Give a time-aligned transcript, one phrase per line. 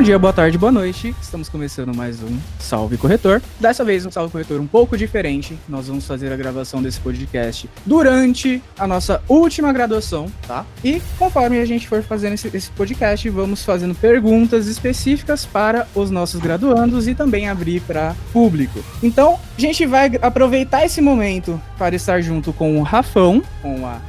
[0.00, 1.14] Bom dia, boa tarde, boa noite.
[1.20, 3.42] Estamos começando mais um Salve Corretor.
[3.60, 5.58] Dessa vez um Salve Corretor um pouco diferente.
[5.68, 10.64] Nós vamos fazer a gravação desse podcast durante a nossa última graduação, tá?
[10.82, 16.10] E conforme a gente for fazendo esse, esse podcast, vamos fazendo perguntas específicas para os
[16.10, 18.82] nossos graduandos e também abrir para público.
[19.02, 24.00] Então, a gente vai aproveitar esse momento para estar junto com o Rafão, com a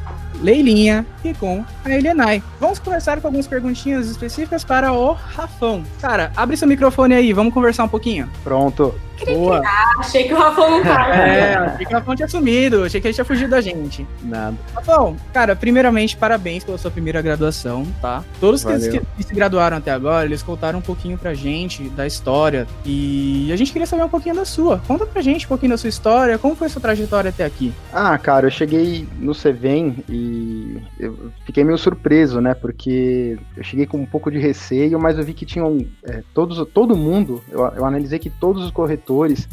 [0.42, 2.44] Leilinha e com a Elianai.
[2.60, 5.84] Vamos conversar com algumas perguntinhas específicas para o Rafão.
[6.02, 8.30] Cara, abre seu microfone aí, vamos conversar um pouquinho.
[8.44, 8.94] Pronto.
[9.26, 9.62] Boa.
[10.00, 11.14] achei que o Rafão não tava.
[11.14, 14.06] É, achei que o Rafão tinha sumido, achei que ele tinha fugido da gente.
[14.24, 14.56] Nada.
[14.76, 18.24] Rafão, cara, primeiramente, parabéns pela sua primeira graduação, tá?
[18.40, 22.08] Todos que, que, que, se graduaram até agora, eles contaram um pouquinho pra gente da
[22.08, 24.82] história e a gente queria saber um pouquinho da sua.
[24.88, 27.74] Conta pra gente um pouquinho da sua história, como foi a sua trajetória até aqui?
[27.94, 32.54] Ah, cara, eu cheguei no Cevem e eu fiquei meio surpreso, né?
[32.54, 36.66] Porque eu cheguei com um pouco de receio, mas eu vi que tinham é, todos,
[36.74, 39.48] todo mundo, eu, eu analisei que todos os corretores diretores,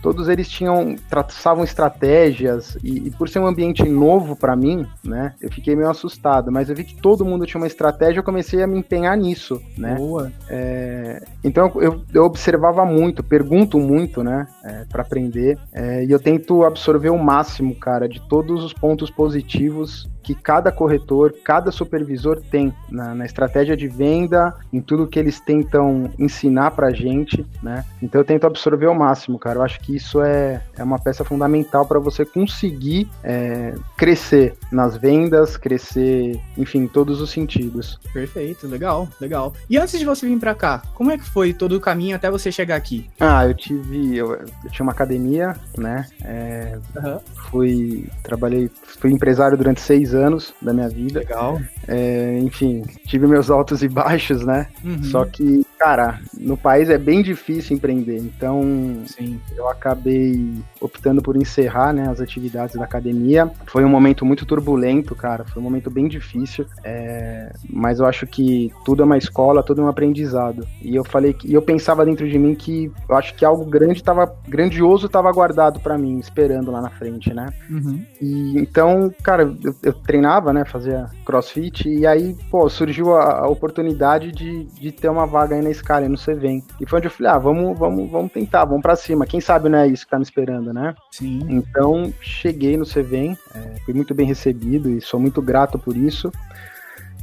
[0.00, 5.34] todos eles tinham traçavam estratégias e, e por ser um ambiente novo para mim, né,
[5.40, 6.52] eu fiquei meio assustado.
[6.52, 9.60] Mas eu vi que todo mundo tinha uma estratégia, eu comecei a me empenhar nisso,
[9.76, 9.96] né.
[9.96, 10.30] Boa.
[10.48, 16.20] É, então eu, eu, observava muito, pergunto muito, né, é, para aprender é, e eu
[16.20, 22.38] tento absorver o máximo, cara, de todos os pontos positivos que cada corretor, cada supervisor
[22.50, 27.82] tem na, na, estratégia de venda, em tudo que eles tentam ensinar pra gente, né?
[28.02, 29.60] Então eu tento absorver ao máximo, cara.
[29.60, 34.98] Eu acho que isso é, é uma peça fundamental para você conseguir é, crescer nas
[34.98, 37.98] vendas, crescer, enfim, em todos os sentidos.
[38.12, 39.54] Perfeito, legal, legal.
[39.70, 42.30] E antes de você vir para cá, como é que foi todo o caminho até
[42.30, 43.08] você chegar aqui?
[43.18, 46.06] Ah, eu tive, eu, eu tinha uma academia, né?
[46.22, 47.18] É, uhum.
[47.50, 51.20] Fui, trabalhei, fui empresário durante seis anos anos da minha vida.
[51.20, 51.60] Legal.
[51.86, 54.66] É, enfim, tive meus altos e baixos, né?
[54.84, 55.02] Uhum.
[55.04, 58.18] Só que, cara, no país é bem difícil empreender.
[58.18, 58.62] Então,
[59.06, 59.40] Sim.
[59.56, 63.50] eu acabei optando por encerrar né, as atividades da academia.
[63.66, 65.44] Foi um momento muito turbulento, cara.
[65.44, 66.66] Foi um momento bem difícil.
[66.82, 70.66] É, mas eu acho que tudo é uma escola, tudo é um aprendizado.
[70.82, 73.64] E eu falei que, e eu pensava dentro de mim que eu acho que algo
[73.64, 77.48] grande tava, grandioso estava guardado para mim, esperando lá na frente, né?
[77.70, 78.04] Uhum.
[78.20, 80.64] E então, cara, eu, eu treinava, né?
[80.64, 85.67] Fazia crossfit, e aí, pô, surgiu a, a oportunidade de, de ter uma vaga aí
[85.68, 86.62] na Scala, no Cvem.
[86.80, 89.26] E foi onde eu falei, ah, vamos, vamos, vamos tentar, vamos pra cima.
[89.26, 90.94] Quem sabe não é isso que tá me esperando, né?
[91.10, 91.40] Sim.
[91.48, 96.32] Então, cheguei no Cvem, é, fui muito bem recebido e sou muito grato por isso.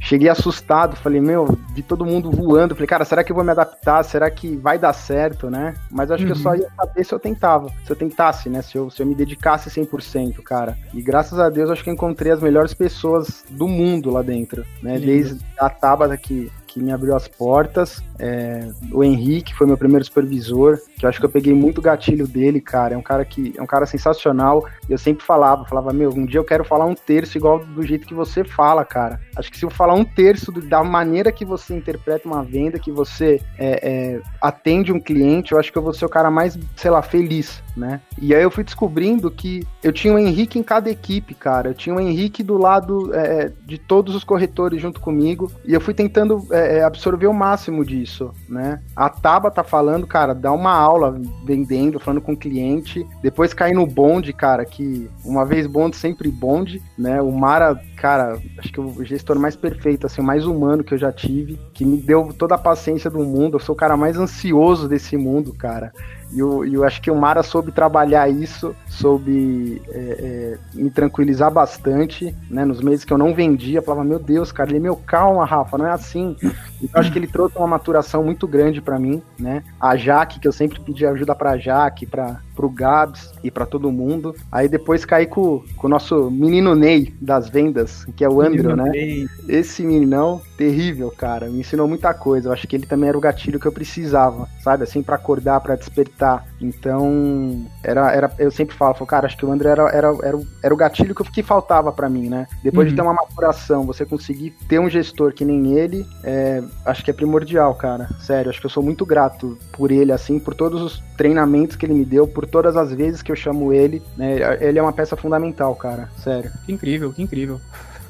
[0.00, 2.74] Cheguei assustado, falei, meu, vi todo mundo voando.
[2.74, 4.04] Falei, cara, será que eu vou me adaptar?
[4.04, 5.74] Será que vai dar certo, né?
[5.90, 6.26] Mas acho uhum.
[6.26, 6.56] que eu só uhum.
[6.56, 7.72] ia saber se eu tentava.
[7.84, 8.62] Se eu tentasse, né?
[8.62, 10.78] Se eu, se eu me dedicasse 100%, cara.
[10.92, 14.98] E graças a Deus, acho que encontrei as melhores pessoas do mundo lá dentro, né?
[14.98, 18.02] Desde a Tabata, que que me abriu as portas.
[18.18, 22.28] É, o Henrique foi meu primeiro supervisor, que eu acho que eu peguei muito gatilho
[22.28, 22.94] dele, cara.
[22.94, 24.66] É um cara que é um cara sensacional.
[24.88, 28.06] Eu sempre falava, falava, meu, um dia eu quero falar um terço igual do jeito
[28.06, 29.18] que você fala, cara.
[29.36, 32.92] Acho que se eu falar um terço da maneira que você interpreta uma venda, que
[32.92, 36.58] você é, é, atende um cliente, eu acho que eu vou ser o cara mais,
[36.76, 38.00] sei lá, feliz, né?
[38.20, 41.68] E aí eu fui descobrindo que eu tinha o Henrique em cada equipe, cara.
[41.70, 45.52] Eu tinha o Henrique do lado é, de todos os corretores junto comigo.
[45.64, 48.80] E eu fui tentando é, é, absorver o máximo disso, né?
[48.94, 53.74] A Taba tá falando, cara, dá uma aula vendendo, falando com o cliente, depois cair
[53.74, 57.20] no bonde, cara, que uma vez bonde, sempre bonde, né?
[57.20, 61.12] O Mara, cara, acho que o gestor mais perfeito, assim, mais humano que eu já
[61.12, 64.88] tive, que me deu toda a paciência do mundo, eu sou o cara mais ansioso
[64.88, 65.92] desse mundo, cara.
[66.32, 71.50] E eu, eu acho que o Mara soube trabalhar isso, soube é, é, me tranquilizar
[71.50, 72.64] bastante, né?
[72.64, 75.78] Nos meses que eu não vendia, eu falava, meu Deus, cara, ele, meu, calma, Rafa,
[75.78, 76.36] não é assim.
[76.82, 79.62] Então acho que ele trouxe uma maturação muito grande para mim, né?
[79.80, 83.92] A Jaque, que eu sempre pedi ajuda pra Jaque, pra, pro Gabs e para todo
[83.92, 84.34] mundo.
[84.50, 88.76] Aí depois caí com, com o nosso menino Ney das vendas, que é o Andrew,
[88.76, 88.90] né?
[88.90, 89.26] Ney.
[89.48, 91.48] Esse meninão, terrível, cara.
[91.48, 92.48] Me ensinou muita coisa.
[92.48, 94.84] Eu acho que ele também era o gatilho que eu precisava, sabe?
[94.84, 96.46] Assim, para acordar, para despertar.
[96.60, 100.36] Então, era, era, eu sempre falo, falo, cara, acho que o Andrew era, era, era,
[100.36, 102.46] o, era o gatilho que, que faltava para mim, né?
[102.62, 102.90] Depois uhum.
[102.90, 107.10] de ter uma maturação, você conseguir ter um gestor que nem ele, é, acho que
[107.10, 108.08] é primordial, cara.
[108.20, 111.84] Sério, acho que eu sou muito grato por ele, assim, por todos os treinamentos que
[111.84, 114.36] ele me deu, por todas as vezes que eu chamo ele, né?
[114.60, 116.08] Ele é uma peça fundamental, cara.
[116.22, 116.50] Sério.
[116.64, 117.60] Que incrível, que incrível.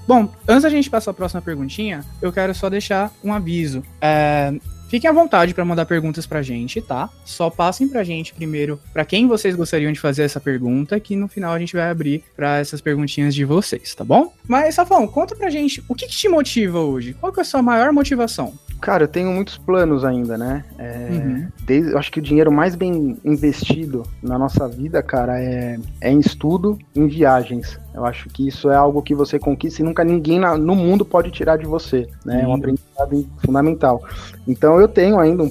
[0.06, 3.82] Bom, antes da gente passar a próxima perguntinha, eu quero só deixar um aviso.
[4.00, 4.54] É,
[4.88, 7.10] Fiquem à vontade para mandar perguntas pra gente, tá?
[7.24, 11.26] Só passem pra gente primeiro para quem vocês gostariam de fazer essa pergunta, que no
[11.28, 14.32] final a gente vai abrir para essas perguntinhas de vocês, tá bom?
[14.46, 17.14] Mas, Safão, conta pra gente o que, que te motiva hoje?
[17.14, 18.54] Qual que é a sua maior motivação?
[18.80, 20.62] Cara, eu tenho muitos planos ainda, né?
[20.78, 21.48] É, Uhum.
[21.64, 26.10] desde, eu acho que o dinheiro mais bem investido na nossa vida, cara, é, é
[26.12, 27.78] em estudo, em viagens.
[27.96, 31.02] Eu acho que isso é algo que você conquista e nunca ninguém na- no mundo
[31.04, 32.42] pode tirar de você, né?
[32.42, 34.02] É um aprendizado fundamental.
[34.46, 35.50] Então eu tenho ainda um,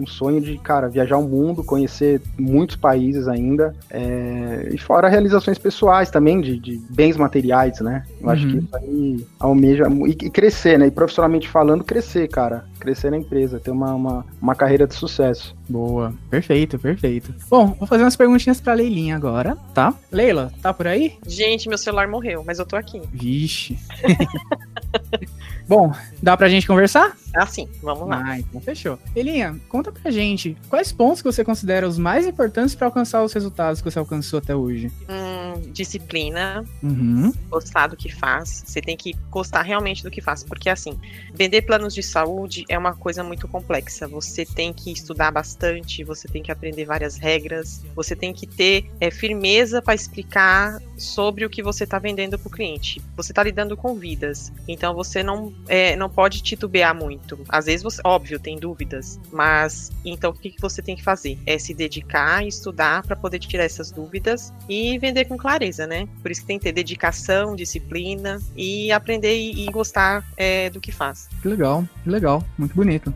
[0.00, 5.58] um sonho de, cara, viajar o mundo, conhecer muitos países ainda, é, e fora realizações
[5.58, 8.02] pessoais também, de, de bens materiais, né?
[8.20, 8.50] Eu acho Uhum.
[8.50, 10.86] que isso aí almeja, e, e crescer, né?
[10.88, 12.64] E profissionalmente falando, crescer, cara.
[12.78, 15.56] Crescer na empresa, ter uma, uma, uma carreira de sucesso.
[15.68, 17.34] Boa, perfeito, perfeito.
[17.48, 19.94] Bom, vou fazer umas perguntinhas pra Leilinha agora, tá?
[20.10, 21.14] Leila, tá por aí?
[21.26, 23.00] Gente, meu celular morreu, mas eu tô aqui.
[23.12, 23.78] Vixe.
[25.68, 25.92] Bom,
[26.22, 27.16] dá pra gente conversar?
[27.34, 28.22] Assim, vamos lá.
[28.24, 28.98] Ah, então fechou.
[29.14, 33.32] Elinha, conta pra gente, quais pontos que você considera os mais importantes pra alcançar os
[33.32, 34.90] resultados que você alcançou até hoje?
[35.08, 38.64] Hum, disciplina, Uhum, gostar do que faz.
[38.66, 40.98] Você tem que gostar realmente do que faz, porque assim,
[41.34, 44.06] vender planos de saúde é uma coisa muito complexa.
[44.08, 48.88] Você tem que estudar bastante, você tem que aprender várias regras, você tem que ter
[49.00, 53.02] é, firmeza para explicar sobre o que você está vendendo para o cliente.
[53.16, 57.38] Você está lidando com vidas, então você não, é, não pode titubear muito.
[57.48, 61.38] Às vezes você, óbvio, tem dúvidas, mas então o que, que você tem que fazer?
[61.46, 66.08] É se dedicar estudar para poder tirar essas dúvidas e vender com clareza, né?
[66.22, 70.80] Por isso que tem que ter dedicação, disciplina e aprender e, e gostar é, do
[70.80, 71.28] que faz.
[71.42, 73.12] que legal, que legal, muito bonito.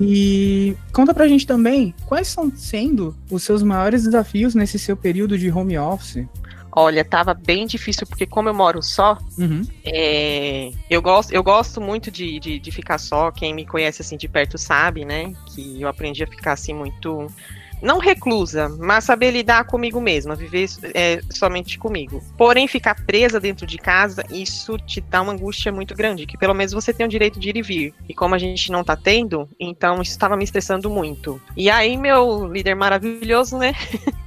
[0.00, 5.38] E conta pra gente também, quais estão sendo os seus maiores desafios nesse seu período
[5.38, 6.26] de home office?
[6.78, 11.80] Olha, tava bem difícil, porque como eu moro só, Uhum, é, eu, gosto, eu gosto
[11.80, 13.30] muito de, de, de ficar só.
[13.30, 15.32] Quem me conhece assim de perto sabe, né?
[15.46, 17.32] Que eu aprendi a ficar assim muito.
[17.82, 22.22] Não reclusa, mas saber lidar comigo mesma, viver é, somente comigo.
[22.36, 26.54] Porém, ficar presa dentro de casa, isso te dá uma angústia muito grande, que pelo
[26.54, 27.94] menos você tem o direito de ir e vir.
[28.08, 31.40] E como a gente não tá tendo, então isso estava me estressando muito.
[31.54, 33.74] E aí, meu líder maravilhoso, né?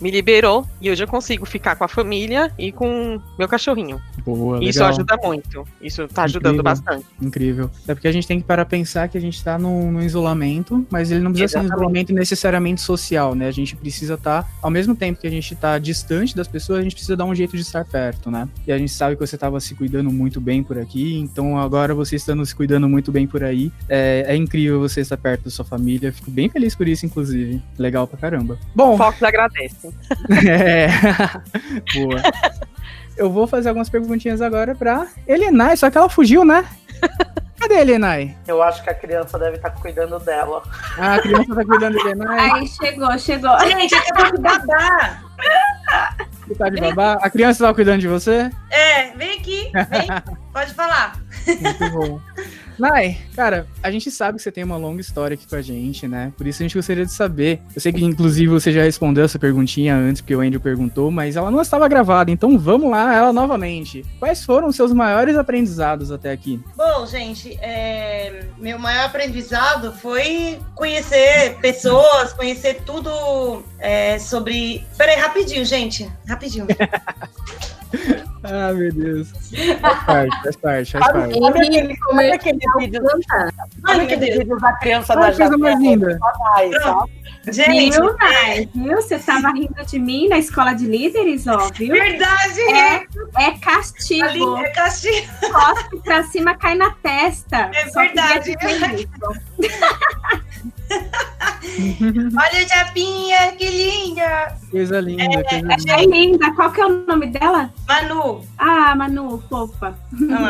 [0.00, 4.00] me liberou e hoje eu consigo ficar com a família e com meu cachorrinho.
[4.24, 4.88] boa, Isso legal.
[4.90, 5.64] ajuda muito.
[5.80, 6.62] Isso tá ajudando Incrível.
[6.62, 7.06] bastante.
[7.20, 7.70] Incrível.
[7.88, 10.86] É porque a gente tem que parar pensar que a gente tá num, num isolamento,
[10.90, 11.80] mas ele não precisa ser um Exatamente.
[11.80, 13.46] isolamento necessariamente social, né?
[13.48, 16.82] A gente precisa estar, ao mesmo tempo que a gente tá distante das pessoas, a
[16.82, 18.48] gente precisa dar um jeito de estar perto, né?
[18.66, 21.94] E a gente sabe que você tava se cuidando muito bem por aqui, então agora
[21.94, 25.50] você estando se cuidando muito bem por aí, é, é incrível você estar perto da
[25.50, 26.12] sua família.
[26.12, 27.62] Fico bem feliz por isso, inclusive.
[27.78, 28.58] Legal pra caramba.
[28.74, 29.85] Bom, Fox agradece.
[30.48, 30.88] é.
[31.94, 32.22] Boa.
[33.16, 36.66] Eu vou fazer algumas perguntinhas agora pra Elenai, só que ela fugiu, né?
[37.58, 38.36] Cadê a Elenai?
[38.46, 40.62] Eu acho que a criança deve estar cuidando dela.
[40.98, 42.50] Ah, a criança tá cuidando da Elenai.
[42.50, 43.58] Ai, chegou, chegou.
[43.60, 45.22] Gente, eu tô com babá.
[46.46, 47.18] Você tá de babá?
[47.22, 48.50] A criança tava cuidando de você?
[48.70, 50.06] É, vem aqui, vem.
[50.52, 51.18] Pode falar.
[51.46, 52.20] Muito bom.
[52.78, 56.06] Nai, cara, a gente sabe que você tem uma longa história aqui com a gente,
[56.06, 56.32] né?
[56.36, 57.60] Por isso a gente gostaria de saber.
[57.74, 61.36] Eu sei que, inclusive, você já respondeu essa perguntinha antes, porque o Andrew perguntou, mas
[61.36, 64.04] ela não estava gravada, então vamos lá, ela novamente.
[64.18, 66.60] Quais foram os seus maiores aprendizados até aqui?
[66.76, 74.84] Bom, gente, é, meu maior aprendizado foi conhecer pessoas, conhecer tudo é, sobre.
[74.96, 76.10] Peraí, rapidinho, gente.
[76.28, 76.66] Rapidinho.
[78.48, 79.28] Ah, meu Deus.
[79.80, 81.34] Faz parte, faz parte, faz parte.
[81.34, 86.18] Sabe aquele, vídeo, meu aquele vídeo da criança Ah, da coisa mais linda.
[87.48, 88.68] Gente, Viu, Nai?
[88.74, 88.96] Viu?
[88.96, 91.92] Você tava rindo de mim na escola de líderes, ó, viu?
[91.92, 93.04] verdade, É,
[93.44, 94.58] é castigo.
[94.58, 95.26] é castigo.
[95.52, 97.70] Cospe pra cima, cai na testa.
[97.74, 98.56] É Só verdade.
[102.38, 104.56] Olha a Japinha, que linda.
[104.70, 105.76] Coisa linda, coisa linda.
[105.88, 106.54] É linda.
[106.54, 107.72] Qual que é o nome dela?
[107.86, 108.44] Manu.
[108.56, 109.98] Ah, Manu, fofa.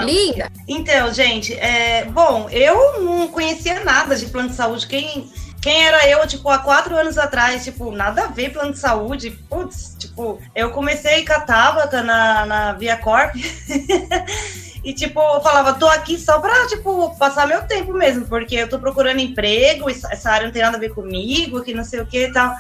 [0.05, 0.51] Linda.
[0.69, 4.87] Então, gente, é, bom, eu não conhecia nada de plano de saúde.
[4.87, 8.79] Quem, quem era eu, tipo, há quatro anos atrás, tipo, nada a ver plano de
[8.79, 9.31] saúde.
[9.49, 13.35] Putz, tipo, eu comecei com a Tabata na, na Via Corp.
[14.87, 18.69] E, tipo, eu falava, tô aqui só pra, tipo, passar meu tempo mesmo, porque eu
[18.69, 22.07] tô procurando emprego, essa área não tem nada a ver comigo, que não sei o
[22.07, 22.55] que e tal.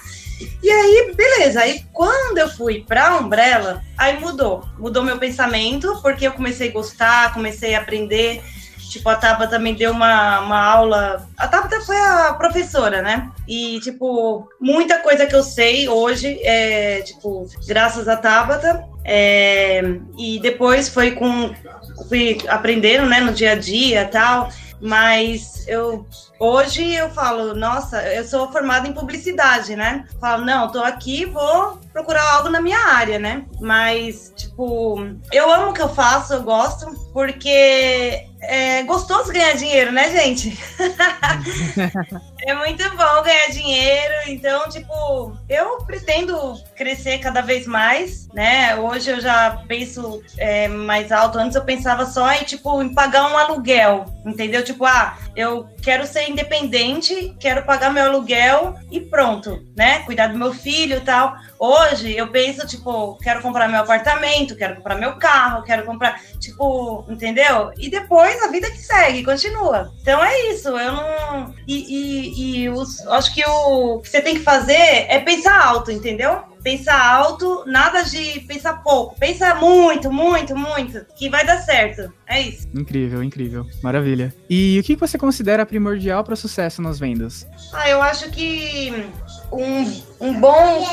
[0.61, 1.61] E aí, beleza.
[1.61, 4.65] Aí, quando eu fui pra Umbrella, aí mudou.
[4.77, 8.43] Mudou meu pensamento, porque eu comecei a gostar, comecei a aprender.
[8.91, 11.29] Tipo, a Tabata me deu uma, uma aula.
[11.37, 13.31] A Tabata foi a professora, né?
[13.47, 18.85] E, tipo, muita coisa que eu sei hoje é, tipo, graças a Tabata.
[19.05, 19.81] É,
[20.19, 21.55] e depois foi com.
[22.09, 24.51] Fui aprendendo, né, no dia a dia tal.
[24.81, 26.07] Mas eu
[26.39, 30.05] hoje eu falo, nossa, eu sou formada em publicidade, né?
[30.21, 33.45] Falo, não, tô aqui, vou procurar algo na minha área, né?
[33.61, 34.99] Mas, tipo,
[35.33, 40.59] eu amo o que eu faço, eu gosto, porque é gostoso ganhar dinheiro, né, gente?
[42.47, 44.15] é muito bom ganhar dinheiro.
[44.27, 48.77] Então, tipo, eu pretendo crescer cada vez mais, né?
[48.77, 51.39] Hoje eu já penso é, mais alto.
[51.39, 54.63] Antes eu pensava só em, tipo, em pagar um aluguel, entendeu?
[54.63, 60.01] Tipo, ah, eu quero ser independente, quero pagar meu aluguel e pronto, né?
[60.01, 61.37] Cuidar do meu filho e tal.
[61.59, 67.05] Hoje eu penso, tipo, quero comprar meu apartamento, quero comprar meu carro, quero comprar, tipo,
[67.09, 67.73] entendeu?
[67.79, 69.93] E depois a vida que segue, continua.
[70.03, 71.55] Então é isso, eu não.
[71.67, 75.91] E, e, e os, acho que o que você tem que fazer é pensar alto,
[75.91, 76.43] entendeu?
[76.63, 79.17] Pensar alto, nada de pensar pouco.
[79.19, 82.13] Pensa muito, muito, muito, que vai dar certo.
[82.27, 82.67] É isso.
[82.75, 83.65] Incrível, incrível.
[83.83, 84.35] Maravilha.
[84.51, 87.47] E o que você considera primordial para sucesso nas vendas?
[87.73, 88.93] Ah, eu acho que
[89.53, 90.85] um, um, bom,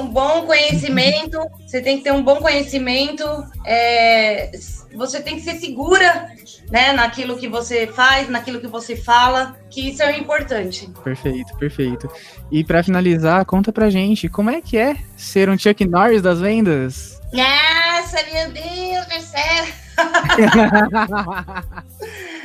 [0.00, 3.24] um bom conhecimento, você tem que ter um bom conhecimento,
[3.64, 4.50] é,
[4.94, 6.30] você tem que ser segura
[6.70, 10.90] né, naquilo que você faz, naquilo que você fala, que isso é importante.
[11.04, 12.10] Perfeito, perfeito.
[12.50, 16.40] E para finalizar, conta pra gente, como é que é ser um Chuck Norris das
[16.40, 17.20] vendas?
[17.32, 19.66] Nossa, meu Deus céu!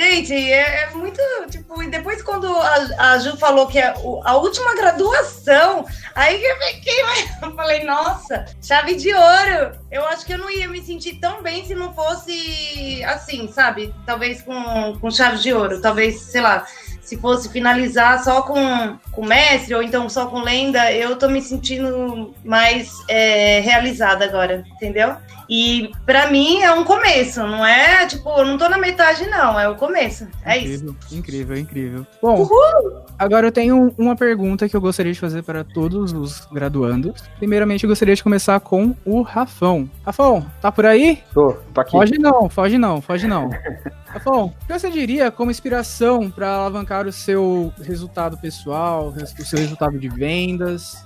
[0.00, 3.92] Gente, é, é, muito, tipo, e depois quando a, a Ju falou que é
[4.24, 7.02] a última graduação, aí eu fiquei,
[7.42, 9.78] eu falei, nossa, chave de ouro.
[9.90, 13.94] Eu acho que eu não ia me sentir tão bem se não fosse assim, sabe?
[14.06, 16.66] Talvez com, com chave de ouro, talvez, sei lá,
[17.02, 21.40] se fosse finalizar só com, com mestre ou então só com lenda, eu tô me
[21.40, 25.16] sentindo mais é, realizada agora, entendeu?
[25.48, 29.58] E para mim é um começo, não é tipo, eu não tô na metade, não,
[29.58, 30.28] é o começo.
[30.44, 31.18] É incrível, isso.
[31.18, 32.06] Incrível, incrível.
[32.22, 33.02] Bom, Uhul!
[33.18, 37.24] agora eu tenho uma pergunta que eu gostaria de fazer para todos os graduandos.
[37.38, 39.90] Primeiramente, eu gostaria de começar com o Rafão.
[40.06, 41.20] Rafão, tá por aí?
[41.34, 41.90] Tô, tô aqui.
[41.90, 43.50] Foge não, foge não, foge não.
[44.12, 49.58] Rafão, o que você diria como inspiração para alavancar o seu resultado pessoal, o seu
[49.58, 51.04] resultado de vendas?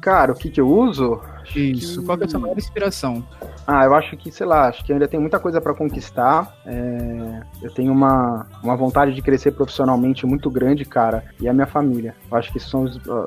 [0.00, 1.20] Cara, o que, que eu uso?
[1.54, 2.06] Isso, que...
[2.06, 3.26] qual é a sua maior inspiração?
[3.66, 6.54] Ah, eu acho que, sei lá, acho que ainda tem muita coisa para conquistar.
[6.64, 7.42] É...
[7.62, 12.14] eu tenho uma, uma vontade de crescer profissionalmente muito grande, cara, e a minha família.
[12.30, 12.86] Eu acho que isso são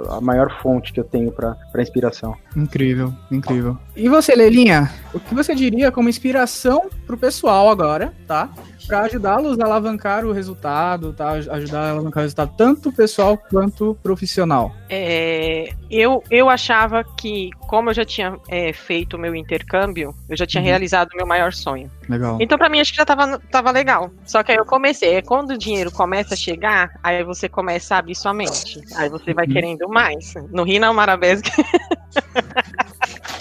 [0.10, 2.36] a maior fonte que eu tenho para inspiração.
[2.56, 3.78] Incrível, incrível.
[3.96, 8.50] E você, Lelinha, o que você diria como inspiração pro pessoal agora, tá?
[8.88, 11.32] para ajudá-los a alavancar o resultado, tá?
[11.32, 14.75] Ajudar a alavancar o resultado tanto pessoal quanto profissional.
[14.89, 20.38] É, eu, eu achava que, como eu já tinha é, feito o meu intercâmbio, eu
[20.38, 20.67] já tinha uhum.
[20.67, 21.89] realizado o meu maior sonho.
[22.10, 22.38] Legal.
[22.39, 24.12] Então, para mim, acho que já tava, tava legal.
[24.25, 25.22] Só que aí eu comecei.
[25.22, 28.82] Quando o dinheiro começa a chegar, aí você começa a abrir sua mente.
[28.96, 29.53] Aí você vai uhum.
[29.53, 30.34] querendo mais.
[30.51, 31.51] No Rio, não, Marabesca.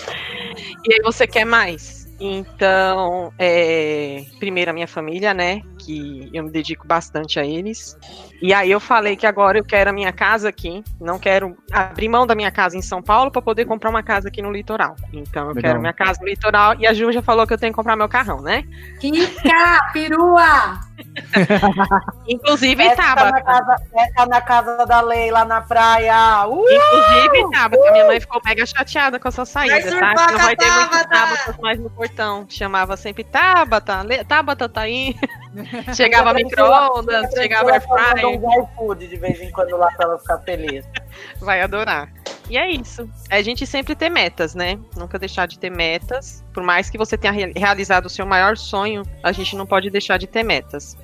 [0.84, 2.02] e aí você quer mais.
[2.20, 5.60] Então, é, primeiro a minha família, né?
[5.78, 7.96] Que eu me dedico bastante a eles.
[8.42, 10.82] E aí eu falei que agora eu quero a minha casa aqui.
[11.00, 14.26] Não quero abrir mão da minha casa em São Paulo para poder comprar uma casa
[14.26, 14.96] aqui no litoral.
[15.12, 15.62] Então eu Legal.
[15.62, 16.74] quero minha casa no litoral.
[16.76, 18.64] E a Ju já falou que eu tenho que comprar meu carrão, né?
[19.00, 20.80] Fica, perua!
[22.26, 23.30] Inclusive, essa Tabata.
[23.30, 26.44] Tá na casa, essa na casa da Leila na praia.
[26.48, 26.64] Uh!
[26.68, 27.92] Inclusive, Tabata, uh!
[27.92, 30.14] minha mãe ficou mega chateada com essa saída, tá?
[30.32, 32.44] Não vai ter muito Tabata mais no portão.
[32.48, 35.14] Chamava sempre Tabata, Tabata tá aí.
[35.94, 38.26] chegava micro-ondas, chegava air fryer.
[38.26, 40.84] um iFood de vez em quando lá pra ela ficar feliz.
[41.40, 42.10] Vai adorar.
[42.48, 43.08] E é isso.
[43.30, 44.78] É a gente sempre ter metas, né?
[44.96, 46.44] Nunca deixar de ter metas.
[46.52, 50.18] Por mais que você tenha realizado o seu maior sonho, a gente não pode deixar
[50.18, 50.96] de ter metas.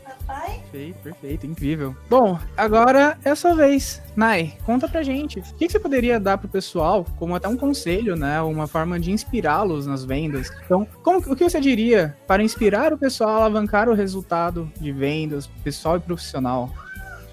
[0.71, 1.97] Perfeito, perfeito, incrível.
[2.11, 4.03] Bom, agora é a sua vez.
[4.15, 5.41] Nai, conta pra gente.
[5.41, 8.41] O que, você poderia dar pro pessoal, como até um conselho, né?
[8.43, 10.51] Uma forma de inspirá-los nas vendas.
[10.67, 14.93] Então, como, o que você diria para inspirar o pessoal a alavancar o resultado de
[14.93, 16.71] vendas, pessoal e profissional?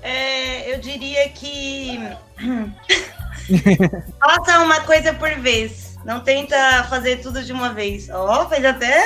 [0.01, 1.99] É, eu diria que
[4.19, 5.94] faça uma coisa por vez.
[6.05, 8.09] Não tenta fazer tudo de uma vez.
[8.11, 9.03] Ó, oh, fez até.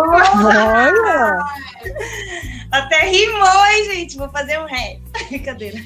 [0.00, 1.44] Olha!
[2.72, 4.16] até rimou, hein, gente?
[4.16, 5.02] Vou fazer um rap.
[5.28, 5.78] Brincadeira.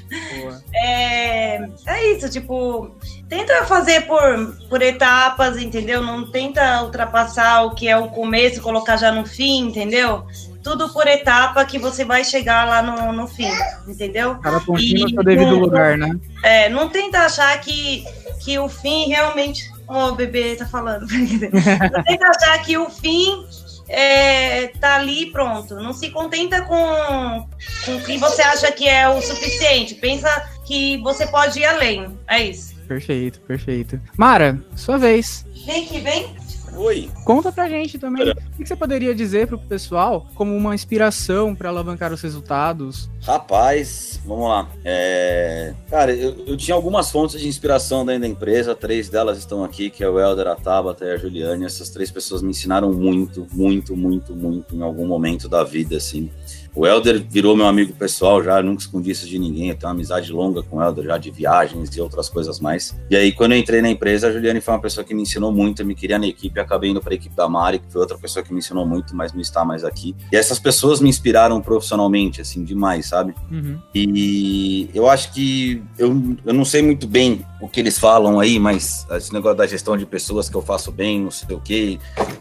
[0.72, 2.94] É, é isso, tipo,
[3.28, 6.00] tenta fazer por, por etapas, entendeu?
[6.00, 10.24] Não tenta ultrapassar o que é o começo, colocar já no fim, entendeu?
[10.62, 13.50] tudo por etapa que você vai chegar lá no, no fim,
[13.86, 14.36] entendeu?
[14.36, 16.16] Cada pontinho no seu devido não, lugar, né?
[16.42, 18.04] É, não tenta achar que,
[18.40, 19.71] que o fim realmente.
[19.92, 21.02] Ó, oh, o bebê tá falando.
[21.92, 23.46] não tenta achar que o fim
[23.86, 25.74] é, tá ali pronto.
[25.74, 27.46] Não se contenta com,
[27.84, 29.94] com o que você acha que é o suficiente.
[29.96, 30.30] Pensa
[30.64, 32.18] que você pode ir além.
[32.26, 32.74] É isso.
[32.88, 34.00] Perfeito, perfeito.
[34.16, 35.44] Mara, sua vez.
[35.66, 36.34] Vem que vem.
[36.76, 37.10] Oi.
[37.24, 38.30] Conta pra gente também.
[38.30, 43.10] O que você poderia dizer pro pessoal como uma inspiração para alavancar os resultados?
[43.22, 44.68] Rapaz, vamos lá.
[44.84, 45.74] É...
[45.88, 49.90] Cara, eu, eu, tinha algumas fontes de inspiração dentro da empresa, três delas estão aqui,
[49.90, 51.64] que é o Helder, a Tabata e a Juliane.
[51.64, 56.30] Essas três pessoas me ensinaram muito, muito, muito, muito em algum momento da vida, assim.
[56.74, 59.68] O Helder virou meu amigo pessoal já, nunca escondi isso de ninguém.
[59.68, 62.96] Eu tenho uma amizade longa com o Helder já de viagens e outras coisas mais.
[63.10, 65.52] E aí, quando eu entrei na empresa, a Juliane foi uma pessoa que me ensinou
[65.52, 68.00] muito, eu me queria na equipe, acabei indo para a equipe da Mari, que foi
[68.00, 70.16] outra pessoa que me ensinou muito, mas não está mais aqui.
[70.32, 73.34] E essas pessoas me inspiraram profissionalmente, assim, demais, sabe?
[73.50, 73.78] Uhum.
[73.94, 76.08] E eu acho que eu,
[76.44, 79.96] eu não sei muito bem o que eles falam aí, mas esse negócio da gestão
[79.96, 81.98] de pessoas que eu faço bem, não sei o quê,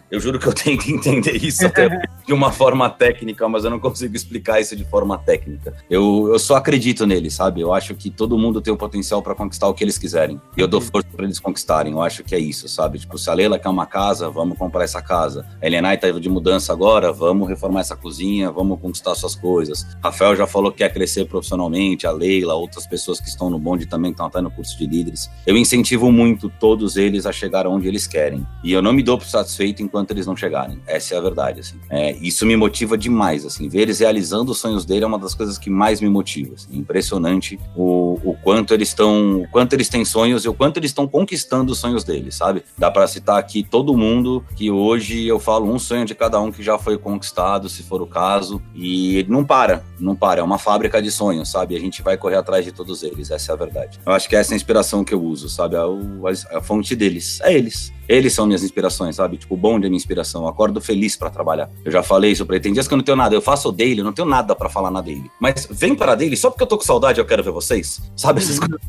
[0.10, 1.90] eu juro que eu tenho que entender isso até
[2.26, 5.74] de uma forma técnica, mas eu não consigo explicar isso de forma técnica.
[5.90, 7.62] Eu, eu só acredito nele, sabe?
[7.62, 10.40] Eu acho que todo mundo tem o potencial para conquistar o que eles quiserem.
[10.56, 11.94] E eu dou força para eles conquistarem.
[11.94, 13.00] Eu acho que é isso, sabe?
[13.00, 15.46] Tipo, se a Leila quer uma casa, vamos comprar essa casa.
[15.62, 19.86] A Elenai tá de mudança agora, vamos reformar essa cozinha, vamos conquistar suas coisas.
[20.04, 23.86] Rafael já falou que quer crescer profissionalmente, a Leila, outras pessoas que estão no bonde
[23.86, 25.30] também estão até no curso de líderes.
[25.46, 28.46] Eu incentivo muito todos eles a chegar onde eles querem.
[28.64, 30.82] E eu não me dou por satisfeito enquanto eles não chegarem.
[30.88, 31.80] Essa é a verdade, assim.
[31.90, 33.70] É, isso me motiva demais, assim.
[33.70, 36.56] Ver eles realizando os sonhos dele é uma das coisas que mais me motiva.
[36.56, 36.78] Assim.
[36.78, 41.08] Impressionante o, o quanto eles estão, quanto eles têm sonhos e o quanto eles estão
[41.08, 42.64] conquistando os sonhos deles, sabe?
[42.78, 46.52] Dá para citar aqui todo mundo que hoje eu falo um sonho de cada um
[46.52, 50.42] que já foi conquistado, se for o caso, e não para, não para.
[50.42, 51.76] É uma fábrica de sonhos, sabe?
[51.76, 53.32] A gente vai correr atrás de todos eles.
[53.32, 54.00] Essa é a verdade.
[54.06, 55.78] Eu acho que essa é a inspiração que eu uso, sabe?
[55.78, 57.94] A, a, a fonte deles é eles.
[58.12, 59.38] Eles são minhas inspirações, sabe?
[59.38, 60.42] Tipo, o bonde é minha inspiração.
[60.42, 61.70] Eu acordo feliz para trabalhar.
[61.86, 62.64] Eu já falei isso pra ele.
[62.64, 63.34] Tem dias que eu não tenho nada.
[63.34, 65.32] Eu faço o eu não tenho nada para falar na daily.
[65.40, 68.02] Mas vem para daily só porque eu tô com saudade eu quero ver vocês.
[68.16, 68.80] Sabe essas coisas?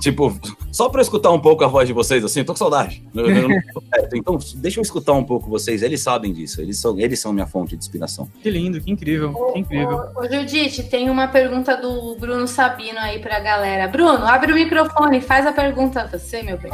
[0.00, 0.38] Tipo,
[0.70, 3.02] só para escutar um pouco a voz de vocês, assim, eu tô com saudade.
[3.14, 3.48] Eu, eu
[4.14, 5.82] então, deixa eu escutar um pouco vocês.
[5.82, 6.60] Eles sabem disso.
[6.60, 8.28] Eles são, eles são minha fonte de inspiração.
[8.42, 10.10] Que lindo, que incrível, que incrível.
[10.14, 13.88] Ô, ô, Judite, tem uma pergunta do Bruno Sabino aí pra galera.
[13.88, 16.70] Bruno, abre o microfone, faz a pergunta você, meu bem.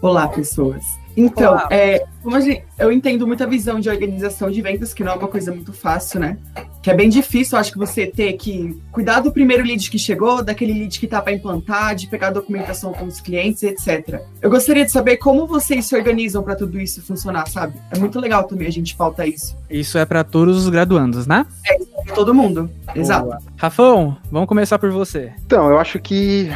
[0.00, 0.82] Olá, pessoas.
[1.16, 5.14] Então, é, como gente, eu entendo muita visão de organização de vendas, que não é
[5.16, 6.38] uma coisa muito fácil, né?
[6.84, 9.98] Que é bem difícil, eu acho que você ter que cuidar do primeiro lead que
[9.98, 14.20] chegou, daquele lead que tá para implantar, de pegar a documentação com os clientes, etc.
[14.42, 17.72] Eu gostaria de saber como vocês se organizam para tudo isso funcionar, sabe?
[17.90, 19.56] É muito legal também a gente pauta isso.
[19.70, 21.46] Isso é para todos os graduandos, né?
[21.66, 21.78] É,
[22.12, 22.70] todo mundo.
[22.94, 23.34] Exato.
[23.56, 25.32] Rafão, vamos começar por você.
[25.46, 26.50] Então, eu acho que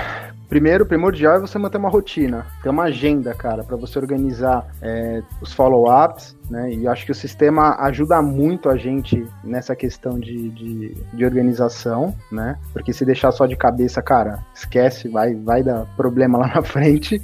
[0.48, 5.22] Primeiro, primordial é você manter uma rotina, ter uma agenda, cara, para você organizar é,
[5.42, 6.72] os follow-ups, né?
[6.72, 12.16] E acho que o sistema ajuda muito a gente nessa questão de, de, de, organização,
[12.32, 12.58] né?
[12.72, 17.20] Porque se deixar só de cabeça, cara, esquece, vai, vai dar problema lá na frente.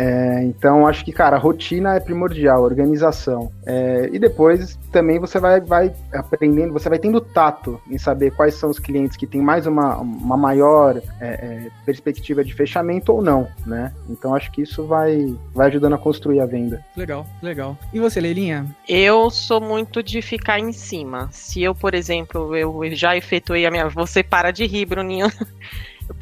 [0.00, 3.50] É, então, acho que, cara, rotina é primordial, organização.
[3.66, 8.54] É, e depois também você vai, vai aprendendo, você vai tendo tato em saber quais
[8.54, 13.20] são os clientes que têm mais uma, uma maior é, é perspectiva de fechamento ou
[13.20, 13.92] não, né?
[14.08, 16.80] Então, acho que isso vai, vai ajudando a construir a venda.
[16.96, 17.76] Legal, legal.
[17.92, 18.66] E você, Leilinha?
[18.88, 21.28] Eu sou muito de ficar em cima.
[21.32, 23.88] Se eu, por exemplo, eu já efetuei a minha.
[23.88, 25.26] Você para de rir, Bruninho.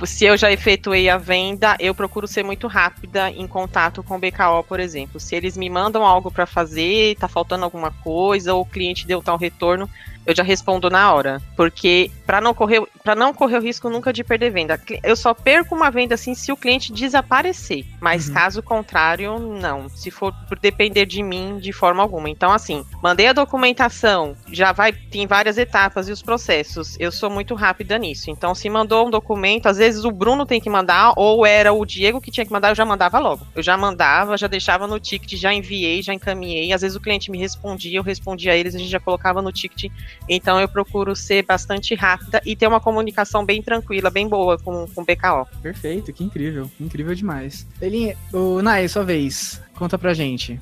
[0.05, 4.19] Se eu já efetuei a venda, eu procuro ser muito rápida em contato com o
[4.19, 5.21] BKO, por exemplo.
[5.21, 9.23] Se eles me mandam algo para fazer, tá faltando alguma coisa, ou o cliente deu
[9.23, 9.89] tal retorno,
[10.27, 11.41] eu já respondo na hora.
[11.57, 14.81] Porque para não correr para não correr o risco nunca de perder venda.
[15.03, 17.85] Eu só perco uma venda assim se o cliente desaparecer.
[18.01, 18.35] Mas uhum.
[18.35, 19.89] caso contrário, não.
[19.89, 22.29] Se for por depender de mim de forma alguma.
[22.29, 26.97] Então, assim, mandei a documentação, já vai, tem várias etapas e os processos.
[26.99, 28.31] Eu sou muito rápida nisso.
[28.31, 31.85] Então, se mandou um documento, às vezes o Bruno tem que mandar, ou era o
[31.87, 33.47] Diego que tinha que mandar, eu já mandava logo.
[33.55, 36.73] Eu já mandava, já deixava no ticket, já enviei, já encaminhei.
[36.73, 39.53] Às vezes o cliente me respondia, eu respondia a eles, a gente já colocava no
[39.53, 39.93] ticket
[40.29, 44.87] então eu procuro ser bastante rápida e ter uma comunicação bem tranquila, bem boa com,
[44.87, 45.47] com o BKO.
[45.63, 46.71] Perfeito, que incrível.
[46.81, 47.67] Incrível demais.
[47.81, 49.61] Elinha, o Nai, sua vez.
[49.75, 50.61] Conta pra gente.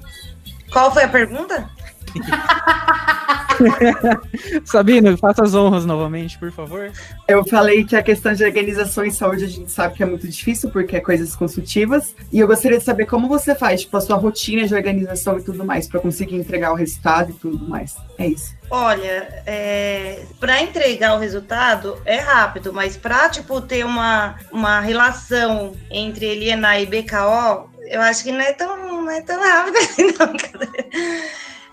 [0.71, 1.71] Qual foi a pergunta?
[4.65, 6.91] Sabino, faça as honras novamente, por favor.
[7.27, 10.27] Eu falei que a questão de organização em saúde a gente sabe que é muito
[10.27, 12.15] difícil, porque é coisas consultivas.
[12.33, 15.43] E eu gostaria de saber como você faz, tipo, a sua rotina de organização e
[15.43, 17.97] tudo mais, para conseguir entregar o resultado e tudo mais.
[18.19, 18.55] É isso.
[18.71, 25.77] Olha, é, para entregar o resultado é rápido, mas para tipo ter uma, uma relação
[25.91, 30.07] entre Eliana e BKO, eu acho que não é tão, não é tão rápido assim,
[30.19, 30.33] não.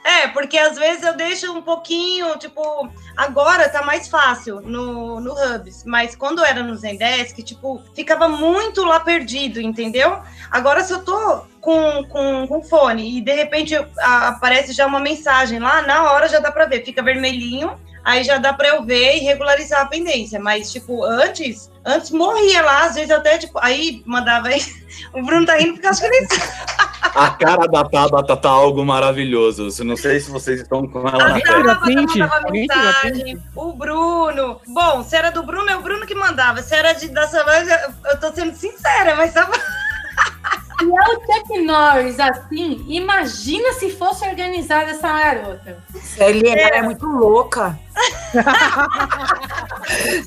[0.04, 5.34] É, porque às vezes eu deixo um pouquinho, tipo, agora tá mais fácil no, no
[5.34, 10.20] Hubs, mas quando era no Zendesk, tipo, ficava muito lá perdido, entendeu?
[10.50, 15.60] Agora se eu tô com, com, com fone e de repente aparece já uma mensagem
[15.60, 19.18] lá, na hora já dá pra ver, fica vermelhinho, aí já dá pra eu ver
[19.18, 24.02] e regularizar a pendência, mas tipo, antes, antes morria lá, às vezes até, tipo, aí
[24.06, 24.62] mandava aí,
[25.14, 26.28] o Bruno tá rindo porque eu acho que ele
[27.16, 29.68] A cara da Tabata tá algo maravilhoso.
[29.84, 31.46] Não sei se vocês estão com ela na A frente.
[31.46, 32.20] Tabata print?
[32.20, 34.62] mandava Alguém tira mensagem, o Bruno.
[34.68, 36.62] Bom, se era do Bruno, é o Bruno que mandava.
[36.62, 37.70] Se era de, da Solange,
[38.06, 39.52] eu tô sendo sincera, mas tava.
[40.82, 45.78] Se é o Chuck Norris assim, imagina se fosse organizada essa garota.
[46.20, 46.82] A Helena é.
[46.82, 47.78] muito louca.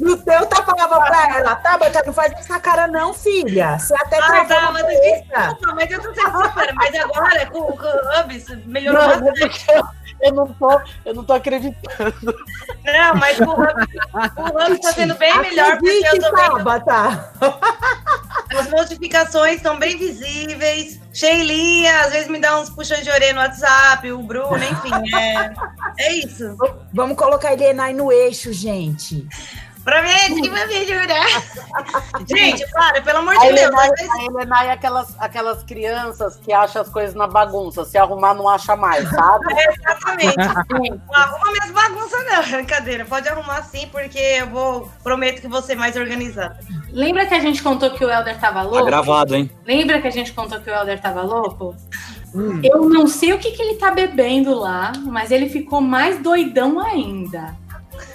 [0.01, 3.79] no teu tá falava pra ela, tá, mas não faz essa cara não, filha.
[3.79, 6.73] Você até Ah, travou tá, mas desculpa, mas eu tô sendo sincera.
[6.75, 9.40] Mas agora, com, com o Hubs, melhorou Não, é bastante.
[9.40, 9.85] porque eu,
[10.21, 12.35] eu não tô, eu não tô acreditando.
[12.85, 13.87] Não, mas o Hubs,
[14.37, 17.33] o Hubs tá sendo bem melhor, porque eu tô vendo Tabata.
[18.59, 21.01] As notificações estão bem visíveis.
[21.12, 25.55] Sheilinha, às vezes me dá uns puxões de orelha no WhatsApp, o Bruno, enfim, é,
[25.99, 26.57] é isso.
[26.93, 29.27] Vamos colocar Helena aí no eixo, gente.
[29.85, 31.27] Promete que vai me jurar.
[32.27, 33.75] Gente, para, pelo amor A de Deus.
[33.75, 37.85] A Helena é aquelas, aquelas crianças que acham as coisas na bagunça.
[37.85, 39.53] Se arrumar, não acha mais, sabe?
[39.53, 41.01] É, exatamente.
[41.07, 42.42] Não arruma minhas bagunças, não.
[42.51, 43.05] Brincadeira.
[43.05, 44.90] Pode arrumar sim, porque eu vou.
[45.03, 46.59] Prometo que vou ser mais organizada.
[46.90, 48.87] Lembra que a gente contou que o Helder tava Tá louco?
[48.87, 49.51] gravado, hein?
[49.66, 51.75] Lembra que a gente contou que o Helder tava louco?
[52.62, 56.81] Eu não sei o que, que ele tá bebendo lá, mas ele ficou mais doidão
[56.81, 57.55] ainda.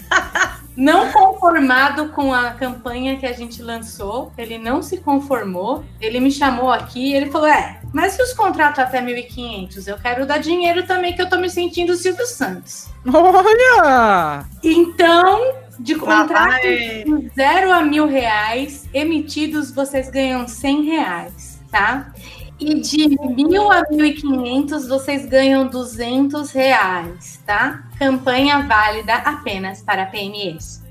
[0.80, 5.84] Não conformado com a campanha que a gente lançou, ele não se conformou.
[6.00, 9.88] Ele me chamou aqui e ele falou: É, mas e os contratos até 1.500?
[9.90, 12.88] Eu quero dar dinheiro também, que eu tô me sentindo Silvio Santos.
[13.06, 14.46] Olha!
[14.64, 22.14] Então, de contratos de zero a mil reais emitidos, vocês ganham 100 reais, tá?
[22.60, 27.84] E de mil a mil e quinhentos, vocês ganham 200 reais, tá?
[27.98, 30.84] Campanha válida apenas para PMEs.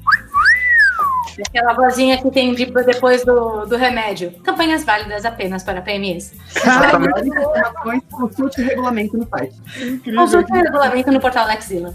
[1.46, 4.32] Aquela vozinha que tem de- depois do, do remédio.
[4.42, 6.32] Campanhas válidas apenas para PMEs.
[6.98, 9.54] Maiores informações, consulte o regulamento no site.
[10.16, 11.94] Consulte o regulamento no portal Lexila.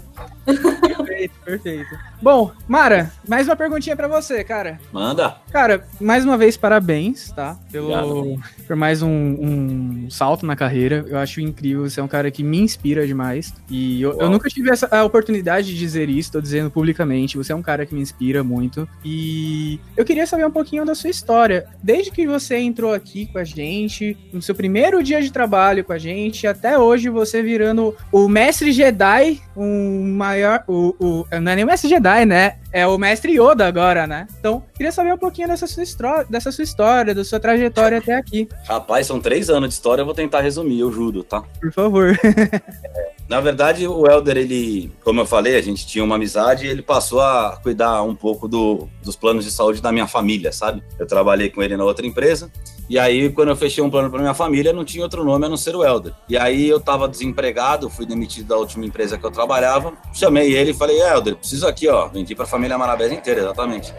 [1.28, 1.98] Perfeito, perfeito.
[2.20, 4.80] Bom, Mara, mais uma perguntinha pra você, cara.
[4.92, 5.36] Manda.
[5.52, 7.58] Cara, mais uma vez, parabéns, tá?
[7.70, 8.42] Pelo, Obrigado.
[8.66, 11.04] por mais um, um salto na carreira.
[11.06, 11.88] Eu acho incrível.
[11.88, 13.52] Você é um cara que me inspira demais.
[13.68, 17.36] E eu, eu nunca tive essa, a oportunidade de dizer isso, tô dizendo publicamente.
[17.36, 18.88] Você é um cara que me inspira muito.
[19.04, 21.66] E eu queria saber um pouquinho da sua história.
[21.82, 25.92] Desde que você entrou aqui com a gente, no seu primeiro dia de trabalho com
[25.92, 30.64] a gente, até hoje você virando o mestre Jedi, um maior.
[30.66, 32.56] O, o, não é nem o mestre Jedi, né?
[32.72, 34.26] É o mestre Yoda agora, né?
[34.38, 38.14] Então, queria saber um pouquinho dessa sua, história, dessa sua história, da sua trajetória até
[38.14, 41.42] aqui, Rapaz, são três anos de história, eu vou tentar resumir, eu juro, tá?
[41.60, 42.18] por favor.
[43.28, 46.82] Na verdade, o Helder, ele, como eu falei, a gente tinha uma amizade e ele
[46.82, 50.82] passou a cuidar um pouco do, dos planos de saúde da minha família, sabe?
[50.98, 52.50] Eu trabalhei com ele na outra empresa
[52.88, 55.48] e aí, quando eu fechei um plano para minha família, não tinha outro nome a
[55.48, 56.12] não ser o Helder.
[56.28, 60.72] E aí, eu tava desempregado, fui demitido da última empresa que eu trabalhava, chamei ele
[60.72, 63.92] e falei, Helder, preciso aqui, ó, vendi pra família Marabés inteira, exatamente.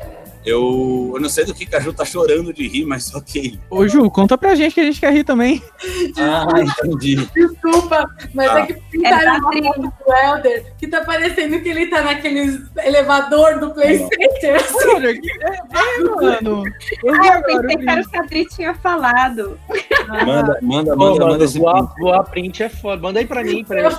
[0.45, 3.59] Eu, eu não sei do que que a Ju tá chorando de rir, mas ok.
[3.69, 5.61] Ô, Ju, conta pra gente que a gente quer rir também.
[6.17, 7.15] Ah, entendi.
[7.35, 8.59] Desculpa, mas Ah.
[8.59, 12.61] é que pintaram É uma foto do Helder que tá parecendo que ele tá naquele
[12.83, 14.55] elevador do Play Center.
[14.55, 14.87] assim.
[14.93, 16.63] Mano, que- é, é, mano.
[17.03, 19.59] Eu Ah, eu pensei que era o que a Adri tinha falado.
[20.07, 21.99] Manda, manda, manda, mano, manda esse voar, print.
[21.99, 23.01] voar print é foda.
[23.01, 23.89] Manda aí pra mim, pra eu.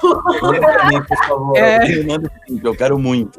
[0.43, 1.57] Manda pra mim, por favor.
[1.59, 2.03] É.
[2.05, 3.39] Manda print, eu quero muito.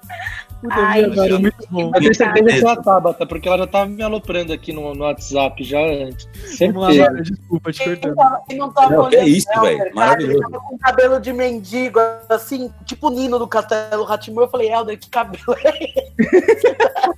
[0.62, 1.41] Puta, Ai, agora, gente.
[1.41, 1.91] muito bom.
[1.93, 4.96] Eu tenho certeza que é a Tabata, porque ela já tava me aloprando aqui no,
[4.96, 6.26] no WhatsApp já antes.
[6.26, 6.80] Lá, Certeza.
[6.80, 8.15] Mara, desculpa, te cortando.
[8.58, 10.38] não tava olhando, isso, não, velho, maravilhoso.
[10.38, 14.43] Ele tava com cabelo de mendigo, assim, tipo Nino do Castelo Ratimur.
[14.43, 16.78] Eu falei, Helder, que cabelo é esse?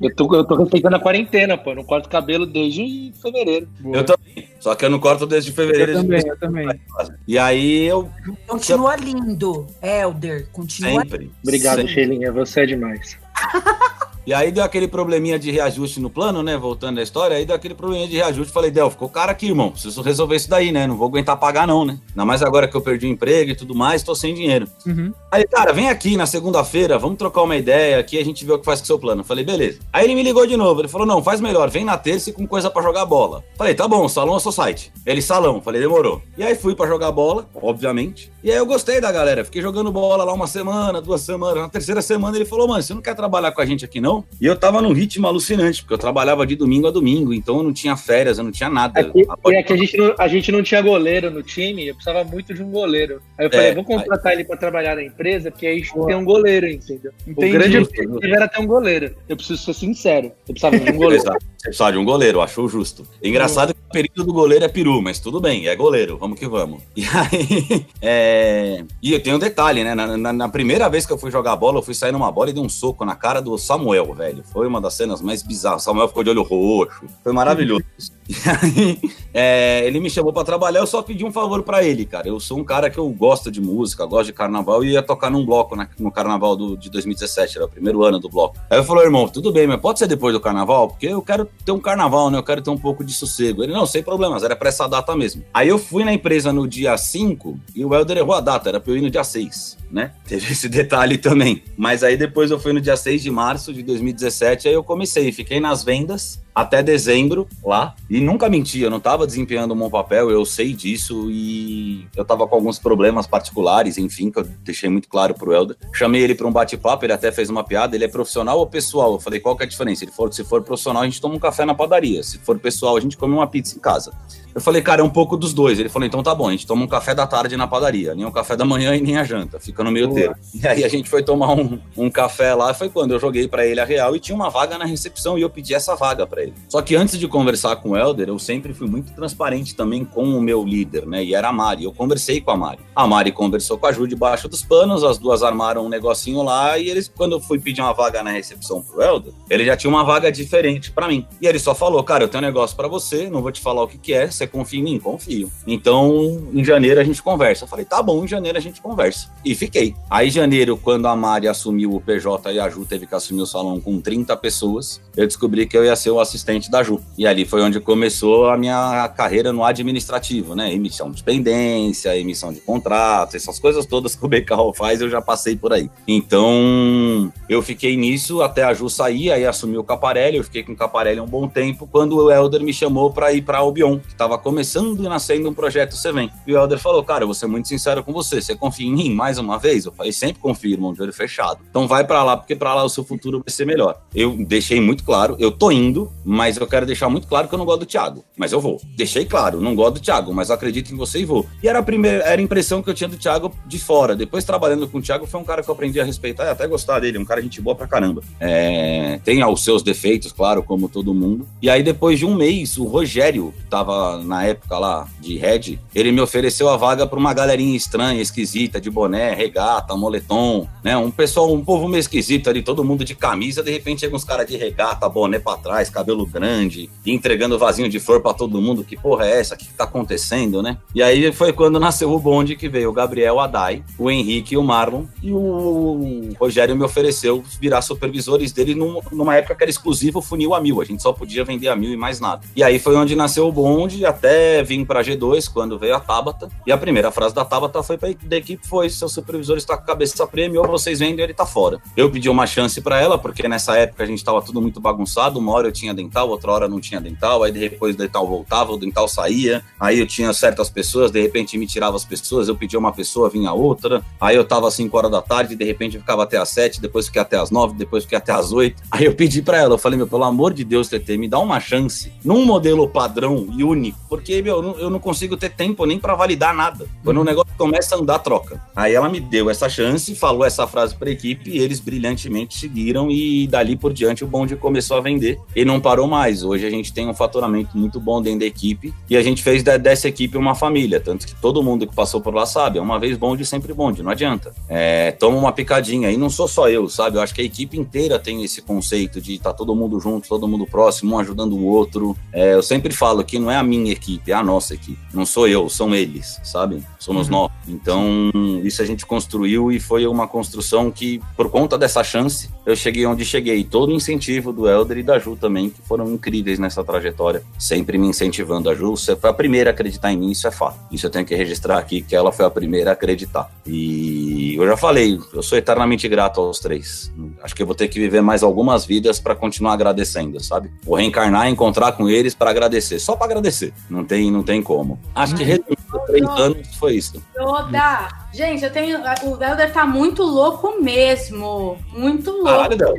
[0.00, 1.70] Eu tô, eu tô respeitando a quarentena, pô.
[1.70, 3.68] Eu não corto cabelo desde fevereiro.
[3.80, 3.96] Boa.
[3.98, 4.48] Eu também.
[4.60, 5.92] Só que eu não corto desde fevereiro.
[5.92, 6.80] Eu também, eu também.
[7.26, 8.10] E aí eu
[8.46, 10.48] Continua lindo, Helder.
[10.52, 11.30] Continua sempre.
[11.42, 11.92] Obrigado, sempre.
[11.92, 12.32] Sheilinha.
[12.32, 13.18] Você é demais.
[14.26, 16.56] E aí deu aquele probleminha de reajuste no plano, né?
[16.56, 18.52] Voltando à história, aí deu aquele probleminha de reajuste.
[18.52, 19.70] Falei, Del, ficou cara aqui, irmão.
[19.70, 20.86] Preciso resolver isso daí, né?
[20.86, 21.98] Não vou aguentar pagar, não, né?
[22.10, 24.66] Ainda mais agora que eu perdi o emprego e tudo mais, tô sem dinheiro.
[24.86, 25.12] Uhum.
[25.30, 28.58] Aí, cara, vem aqui na segunda-feira, vamos trocar uma ideia aqui, a gente vê o
[28.58, 29.24] que faz com o seu plano.
[29.24, 29.80] Falei, beleza.
[29.92, 30.80] Aí ele me ligou de novo.
[30.80, 33.44] Ele falou, não, faz melhor, vem na terça e com coisa pra jogar bola.
[33.56, 34.92] Falei, tá bom, salão é seu site.
[35.04, 35.60] Ele, salão.
[35.60, 36.22] Falei, demorou.
[36.38, 38.32] E aí fui pra jogar bola, obviamente.
[38.42, 39.44] E aí eu gostei da galera.
[39.44, 41.62] Fiquei jogando bola lá uma semana, duas semanas.
[41.62, 44.13] Na terceira semana ele falou, mano, você não quer trabalhar com a gente aqui, não?
[44.40, 47.62] E eu tava num ritmo alucinante, porque eu trabalhava de domingo a domingo, então eu
[47.62, 49.00] não tinha férias, eu não tinha nada.
[49.00, 52.24] Aqui, é que a gente, não, a gente não tinha goleiro no time, eu precisava
[52.24, 53.20] muito de um goleiro.
[53.38, 56.06] Aí eu falei, É, vou contratar ele pra trabalhar na empresa, porque aí a gente
[56.06, 57.12] tem um goleiro, entendeu?
[57.26, 57.48] Entendi.
[57.48, 59.14] O grande objetivo era ter um goleiro.
[59.28, 60.26] Eu preciso ser sincero.
[60.46, 61.22] Eu precisava de um goleiro.
[61.22, 61.53] Exato.
[61.64, 63.06] Você precisava de um goleiro, achou justo.
[63.22, 66.46] Engraçado que o período do goleiro é peru, mas tudo bem, é goleiro, vamos que
[66.46, 66.82] vamos.
[66.94, 68.84] E aí, é...
[69.02, 69.94] e eu tenho um detalhe, né?
[69.94, 72.50] Na, na- na primeira vez que eu fui jogar bola, eu fui sair numa bola
[72.50, 74.44] e dei um soco na cara do Samuel, velho.
[74.52, 75.80] Foi uma das cenas mais bizarras.
[75.80, 77.82] O Samuel ficou de olho roxo, foi maravilhoso.
[78.26, 79.00] E aí,
[79.34, 82.26] é, ele me chamou pra trabalhar, eu só pedi um favor pra ele, cara.
[82.26, 85.30] Eu sou um cara que eu gosto de música, gosto de carnaval e ia tocar
[85.30, 88.56] num bloco na- no carnaval do, de 2017, era o primeiro ano do bloco.
[88.70, 90.88] Aí eu falei, irmão, tudo bem, mas pode ser depois do carnaval?
[90.88, 92.38] Porque eu quero ter um carnaval, né?
[92.38, 93.62] Eu quero ter um pouco de sossego.
[93.62, 95.44] Ele, não, sem problemas, era pra essa data mesmo.
[95.52, 98.80] Aí eu fui na empresa no dia 5 e o Helder errou a data, era
[98.80, 100.12] pra eu ir no dia 6, né?
[100.26, 101.62] Teve esse detalhe também.
[101.76, 105.30] Mas aí depois eu fui no dia 6 de março de 2017, aí eu comecei,
[105.32, 109.90] fiquei nas vendas até dezembro lá e nunca menti, eu não tava desempenhando um bom
[109.90, 114.88] papel, eu sei disso e eu tava com alguns problemas particulares, enfim, que eu deixei
[114.88, 115.76] muito claro pro Helder.
[115.92, 119.14] Chamei ele para um bate-papo, ele até fez uma piada, ele é profissional ou pessoal?
[119.14, 120.04] Eu falei, qual que é a diferença?
[120.04, 122.96] Ele falou, se for profissional, a gente toma um café na padaria, se for pessoal,
[122.96, 124.12] a gente come uma pizza em casa.
[124.54, 125.80] Eu falei, cara, é um pouco dos dois.
[125.80, 128.24] Ele falou, então tá bom, a gente toma um café da tarde na padaria, nem
[128.24, 130.36] o café da manhã e nem a janta, fica no meio termo.
[130.54, 133.66] E aí a gente foi tomar um, um café lá, foi quando eu joguei pra
[133.66, 136.42] ele a real e tinha uma vaga na recepção e eu pedi essa vaga pra
[136.42, 136.54] ele.
[136.68, 140.22] Só que antes de conversar com o Helder, eu sempre fui muito transparente também com
[140.22, 141.24] o meu líder, né?
[141.24, 141.84] E era a Mari.
[141.84, 142.78] Eu conversei com a Mari.
[142.94, 146.78] A Mari conversou com a Ju debaixo dos panos, as duas armaram um negocinho lá
[146.78, 149.90] e eles, quando eu fui pedir uma vaga na recepção pro Helder, ele já tinha
[149.90, 151.26] uma vaga diferente pra mim.
[151.40, 153.82] E ele só falou, cara, eu tenho um negócio pra você, não vou te falar
[153.82, 154.98] o que que é, você confia em mim?
[154.98, 155.50] Confio.
[155.66, 157.64] Então, em janeiro a gente conversa.
[157.64, 159.28] Eu falei, tá bom, em janeiro a gente conversa.
[159.44, 159.94] E fiquei.
[160.10, 163.42] Aí, em janeiro, quando a Mari assumiu o PJ e a Ju teve que assumir
[163.42, 167.00] o salão com 30 pessoas, eu descobri que eu ia ser o assistente da Ju.
[167.16, 170.72] E ali foi onde começou a minha carreira no administrativo, né?
[170.72, 175.20] Emissão de pendência, emissão de contrato, essas coisas todas que o BKO faz, eu já
[175.20, 175.90] passei por aí.
[176.06, 180.72] Então, eu fiquei nisso até a Ju sair, aí assumi o Caparelli, eu fiquei com
[180.72, 184.12] o Caparelli um bom tempo, quando o Helder me chamou para ir para Albion, que
[184.12, 186.30] estava começando e nascendo um projeto Seven.
[186.46, 188.92] E o Helder falou, cara, eu vou ser muito sincero com você, você confia em
[188.92, 189.84] mim mais uma vez?
[189.84, 191.60] Eu falei, sempre confio, irmão, de olho fechado.
[191.70, 194.00] Então vai para lá, porque para lá o seu futuro vai ser melhor.
[194.14, 197.58] Eu deixei muito claro, eu tô indo, mas eu quero deixar muito claro que eu
[197.58, 198.24] não gosto do Thiago.
[198.36, 198.80] Mas eu vou.
[198.96, 201.46] Deixei claro, não gosto do Thiago, mas acredito em você e vou.
[201.62, 204.16] E era a primeira, era a impressão que eu tinha do Thiago de fora.
[204.16, 206.66] Depois, trabalhando com o Thiago, foi um cara que eu aprendi a respeitar e até
[206.66, 207.18] gostar dele.
[207.18, 208.22] Um cara gente boa pra caramba.
[208.40, 211.46] É, tem os seus defeitos, claro, como todo mundo.
[211.62, 216.10] E aí, depois de um mês, o Rogério, tava na época lá de Red, ele
[216.12, 220.96] me ofereceu a vaga pra uma galerinha estranha, esquisita, de boné, regata, moletom, né?
[220.96, 223.62] Um pessoal, um povo meio esquisito ali, todo mundo de camisa.
[223.62, 228.00] De repente, chega uns caras de regata, boné pra trás, cabelo grande, entregando vasinho de
[228.00, 228.84] flor pra todo mundo.
[228.84, 229.54] Que porra é essa?
[229.54, 230.78] O que, tá acontecendo, né?
[230.94, 234.62] E aí foi quando nasceu o bonde que veio o Gabriel Adai, o Henrique o
[234.62, 235.04] Marlon.
[235.22, 240.54] E o Rogério me ofereceu virar supervisores dele num- numa época que era exclusivo funil
[240.54, 240.80] a mil.
[240.80, 242.42] A gente só podia vender a mil e mais nada.
[242.54, 246.48] E aí foi onde nasceu o bonde, até vim pra G2, quando veio a Tabata.
[246.66, 249.82] E a primeira frase da Tabata foi pra, da equipe: foi: seu supervisor está com
[249.82, 251.80] a cabeça prêmio, ou vocês vendem ele tá fora.
[251.96, 255.38] Eu pedi uma chance pra ela, porque nessa época a gente tava tudo muito bagunçado.
[255.38, 257.42] Uma hora eu tinha dental, outra hora não tinha dental.
[257.42, 259.62] Aí depois o dental voltava, o dental saía.
[259.78, 263.28] Aí eu tinha certas pessoas, de repente me tirava as pessoas, eu pedia uma pessoa,
[263.28, 264.02] vinha outra.
[264.20, 266.80] Aí eu tava às 5 horas da tarde, de repente eu ficava até às 7,
[266.80, 268.82] depois fiquei até às 9, depois fiquei até às 8.
[268.90, 271.38] Aí eu pedi pra ela, eu falei, meu, pelo amor de Deus, TT, me dá
[271.38, 275.50] uma chance num modelo padrão e único, porque, meu, eu não- eu não consigo ter
[275.50, 276.86] tempo nem pra validar nada.
[277.02, 278.60] Quando o negócio começa a andar, troca.
[278.74, 283.10] Aí ela me deu essa chance, falou essa frase pra equipe e eles brilhantemente seguiram
[283.10, 286.42] e dali por diante o bonde começou a vender e não parou mais.
[286.42, 289.62] Hoje a gente tem um faturamento muito bom dentro da equipe e a gente fez
[289.62, 293.16] dessa equipe uma família, tanto que todo mundo que passou por lá sabe, uma vez
[293.16, 294.54] bonde, sempre bonde, não adianta.
[294.68, 297.16] É, toma uma picadinha e não sou só eu, sabe?
[297.16, 300.48] Eu acho que a equipe inteira tem esse conceito de estar todo mundo junto, todo
[300.48, 302.16] mundo próximo, um ajudando o outro.
[302.32, 304.98] É, eu sempre falo que não é a minha equipe, é a nossa equipe.
[305.12, 306.82] Não sou eu, são eles, sabe?
[306.98, 307.50] Somos nós.
[307.68, 308.30] Então,
[308.62, 313.04] isso a gente construiu e foi uma construção que, por conta dessa chance, eu cheguei
[313.06, 313.64] onde cheguei.
[313.64, 317.98] Todo o incentivo do Helder e da Ju também, que foram incríveis nessa trajetória, sempre
[317.98, 318.70] me incentivando.
[318.70, 320.78] A Ju você foi a primeira a acreditar em mim, isso é fato.
[320.90, 323.50] Isso eu tenho que registrar aqui, que ela foi a primeira a acreditar.
[323.66, 327.12] E eu já falei, eu sou eternamente grato aos três.
[327.42, 330.70] Acho que eu vou ter que viver mais algumas vidas para continuar agradecendo, sabe?
[330.82, 333.73] Vou reencarnar, encontrar com eles para agradecer, só para agradecer.
[333.88, 334.98] Não tem, não tem como.
[335.14, 337.22] Acho que resumindo, três anos foi isso.
[337.34, 338.08] Toda.
[338.32, 338.98] Gente, eu tenho.
[339.22, 341.78] O Helder tá muito louco mesmo.
[341.92, 342.44] Muito louco.
[342.46, 342.94] Caralho, Del.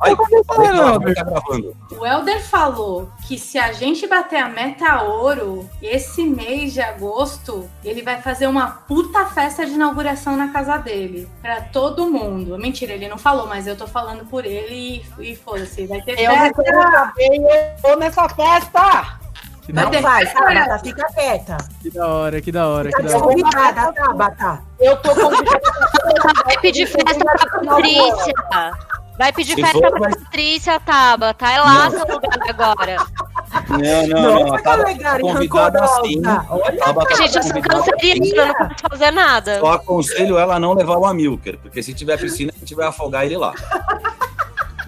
[0.00, 1.14] Ai, Helder?
[1.14, 1.76] tá gravando.
[1.98, 7.68] O Helder falou que se a gente bater a meta ouro, esse mês de agosto,
[7.84, 11.28] ele vai fazer uma puta festa de inauguração na casa dele.
[11.40, 12.58] Pra todo mundo.
[12.58, 15.86] Mentira, ele não falou, mas eu tô falando por ele e, e foda-se.
[15.86, 16.62] Vai ter Eu festa.
[17.18, 19.27] eu tô nessa festa.
[19.68, 20.44] Que Não faz, festa.
[20.46, 21.58] Tabata, fica quieta.
[21.82, 23.26] que da hora, que da hora, que Fica da hora.
[23.26, 24.62] convidada, Tabata.
[24.80, 25.60] Eu tô convidada.
[26.46, 27.34] Vai pedir festa pra
[27.66, 28.32] Patrícia.
[29.18, 31.34] Vai pedir festa for, pra vai- Patrícia, Taba.
[31.34, 32.96] Tá é lá seu lugar agora.
[33.68, 34.46] Não, não, não.
[34.46, 35.32] Não, tá convidada
[35.80, 36.02] rancorosa.
[36.06, 36.22] sim.
[36.48, 39.60] Olha tá Gente, eu sou canceriana, não posso fazer nada.
[39.60, 42.86] Só aconselho ela a não levar o Amilker, porque se tiver piscina, a gente vai
[42.86, 43.52] afogar ele lá.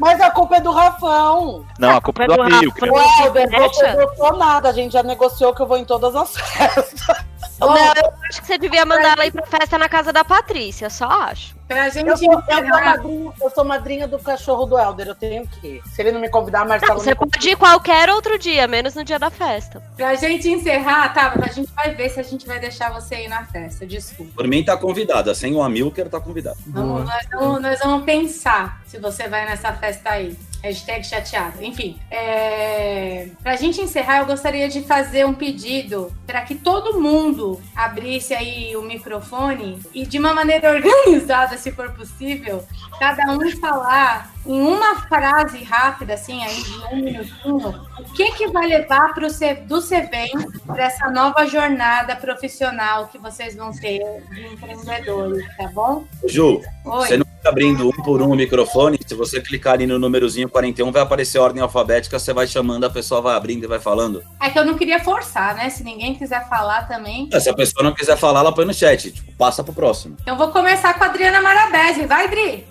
[0.00, 1.64] Mas a culpa é do Rafão.
[1.78, 2.56] Não, a culpa é do Rafa.
[2.56, 2.90] Amilcar.
[2.90, 4.70] O Helder, você gostou nada.
[4.70, 7.24] A gente já negociou que eu vou em todas as festas.
[7.66, 10.88] Não, eu acho que você devia mandar ela ir pra festa na casa da Patrícia,
[10.88, 11.54] só acho.
[11.68, 15.06] Pra gente Eu sou, eu, sou madrinha, eu sou madrinha do cachorro do Helder.
[15.06, 15.82] Eu tenho que ir.
[15.86, 19.04] Se ele não me convidar, Marcelo Você me pode ir qualquer outro dia, menos no
[19.04, 19.80] dia da festa.
[19.96, 21.32] Pra gente encerrar, tá?
[21.40, 23.86] A gente vai ver se a gente vai deixar você ir na festa.
[23.86, 24.32] Desculpa.
[24.34, 26.56] Por mim tá convidada, sem o Amilker tá convidada.
[26.66, 30.36] Vamos, nós, vamos, nós vamos pensar se você vai nessa festa aí.
[30.62, 31.62] Hashtag chateado.
[31.62, 33.28] Enfim, é...
[33.42, 38.76] pra gente encerrar, eu gostaria de fazer um pedido para que todo mundo abrisse aí
[38.76, 42.64] o microfone e de uma maneira organizada, se for possível,
[42.98, 48.48] cada um falar em uma frase rápida, assim, aí de um minutinho, o que que
[48.48, 50.32] vai levar pro C, do CVEM
[50.66, 56.04] para essa nova jornada profissional que vocês vão ter de empreendedores, tá bom?
[56.26, 57.06] Ju, Oi.
[57.06, 60.48] você não fica abrindo um por um o microfone, se você clicar ali no númerozinho
[60.48, 63.78] 41, vai aparecer a ordem alfabética, você vai chamando, a pessoa vai abrindo e vai
[63.78, 64.22] falando.
[64.40, 65.68] É que eu não queria forçar, né?
[65.70, 67.28] Se ninguém quiser falar também.
[67.32, 70.16] Ah, Se a pessoa não quiser falar, ela põe no chat, tipo, passa pro próximo.
[70.26, 72.06] Eu vou começar com a Adriana Marabese.
[72.06, 72.66] Vai, Dri!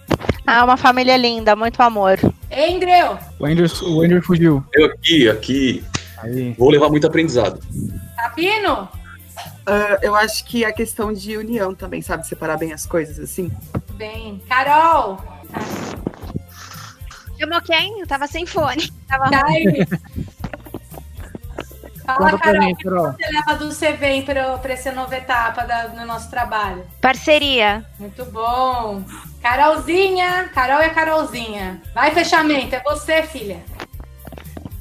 [0.46, 2.20] Ah, uma família linda, muito amor.
[2.50, 3.18] Ei, Andreu!
[3.40, 4.64] O Ender, o Ender fugiu.
[4.74, 5.84] Eu aqui, aqui,
[6.18, 6.54] Aí.
[6.58, 7.60] vou levar muito aprendizado.
[8.18, 8.90] Tapino?
[9.66, 12.28] Ah, eu acho que a questão de união também, sabe?
[12.28, 13.52] Separar bem as coisas, assim.
[13.94, 14.42] Bem.
[14.50, 15.24] Carol!
[17.40, 18.02] Chamou quem?
[18.02, 18.92] Eu tava sem fone.
[19.08, 19.88] Dai!
[22.16, 25.88] Fala, Conta Carol, o que você leva do CVEM pra, pra essa nova etapa da-
[25.88, 26.86] do nosso trabalho?
[27.02, 27.86] Parceria.
[28.00, 29.04] Muito bom.
[29.42, 30.50] Carolzinha!
[30.54, 31.82] Carol e a Carolzinha.
[31.94, 32.76] Vai, fechamento.
[32.76, 33.60] É você, filha.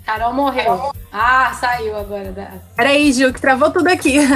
[0.05, 0.91] Carol morreu.
[1.13, 2.33] Ah, saiu agora.
[2.33, 2.49] Da...
[2.77, 4.19] Peraí, Gil, que travou tudo aqui.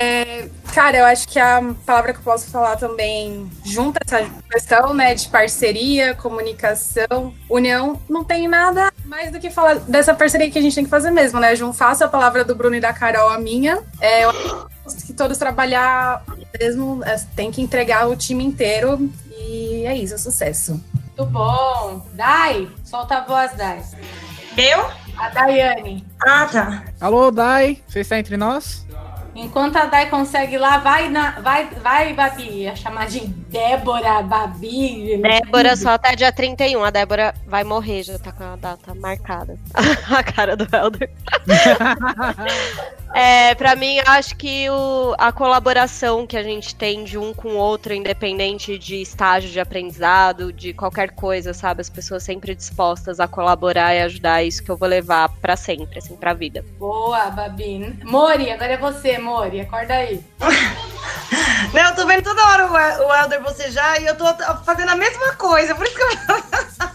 [0.00, 4.94] É, cara, eu acho que a palavra que eu posso falar também junta essa questão,
[4.94, 10.58] né, de parceria, comunicação, união, não tem nada mais do que falar dessa parceria que
[10.58, 11.56] a gente tem que fazer mesmo, né?
[11.56, 13.82] Jun, faço a palavra do Bruno e da Carol a minha.
[14.00, 14.30] É, eu
[14.86, 16.22] acho que todos trabalhar
[16.60, 20.72] mesmo, é, tem que entregar o time inteiro e é isso, é sucesso.
[21.04, 22.06] Muito bom.
[22.12, 23.82] Dai, solta a voz, Dai.
[24.56, 24.86] Eu?
[25.16, 26.04] A Daiane.
[26.24, 26.84] Ah, tá.
[27.00, 28.86] Alô, Dai, você está entre nós?
[29.38, 32.66] Enquanto a Dai consegue ir lá, vai, na, vai, vai, Babi.
[32.66, 35.16] A chamar de Débora, Babi.
[35.22, 36.82] Débora só até dia 31.
[36.82, 39.56] A Débora vai morrer, já tá com a data marcada.
[40.10, 41.08] a cara do Helder.
[43.14, 47.48] é, pra mim, acho que o, a colaboração que a gente tem de um com
[47.50, 51.80] o outro, independente de estágio de aprendizado, de qualquer coisa, sabe?
[51.80, 55.56] As pessoas sempre dispostas a colaborar e ajudar, é isso que eu vou levar pra
[55.56, 56.64] sempre, assim, pra vida.
[56.78, 57.98] Boa, Babi.
[58.04, 59.60] Mori, agora é você, Mori.
[59.60, 60.20] Acorda aí.
[61.74, 64.24] Não, eu tô vendo toda hora o, El- o Helder bocejar e eu tô
[64.64, 66.08] fazendo a mesma coisa, por isso que eu.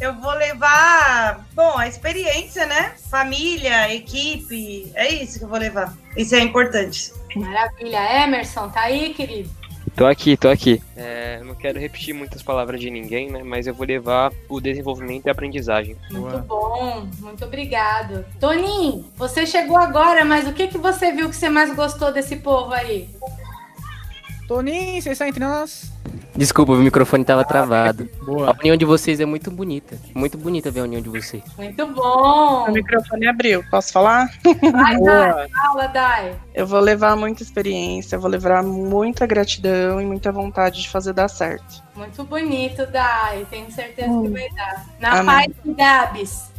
[0.00, 2.92] eu vou levar, bom, a experiência, né?
[3.10, 5.96] Família, equipe, é isso que eu vou levar.
[6.16, 7.12] Isso é importante.
[7.34, 8.24] Maravilha.
[8.24, 9.50] Emerson, tá aí, querido?
[9.96, 10.80] Tô aqui, tô aqui.
[10.96, 13.42] É, não quero repetir muitas palavras de ninguém, né?
[13.42, 15.96] Mas eu vou levar o desenvolvimento e a aprendizagem.
[16.12, 18.24] Muito bom, muito obrigado.
[18.38, 22.36] Toninho, você chegou agora, mas o que, que você viu que você mais gostou desse
[22.36, 23.08] povo aí?
[24.48, 25.92] Toninho, você está entre nós?
[26.34, 28.08] Desculpa, o microfone tava travado.
[28.24, 28.50] Boa.
[28.50, 29.98] A união de vocês é muito bonita.
[30.14, 31.42] Muito bonita ver a união de vocês.
[31.58, 32.64] Muito bom.
[32.66, 33.62] O microfone abriu.
[33.70, 34.30] Posso falar?
[35.04, 35.48] Dai.
[35.50, 36.34] Fala, Dai.
[36.54, 41.28] Eu vou levar muita experiência, vou levar muita gratidão e muita vontade de fazer dar
[41.28, 41.82] certo.
[41.94, 43.46] Muito bonito, Dai.
[43.50, 44.86] Tenho certeza que vai dar.
[44.98, 45.26] Na Amém.
[45.26, 46.52] paz de Gabs.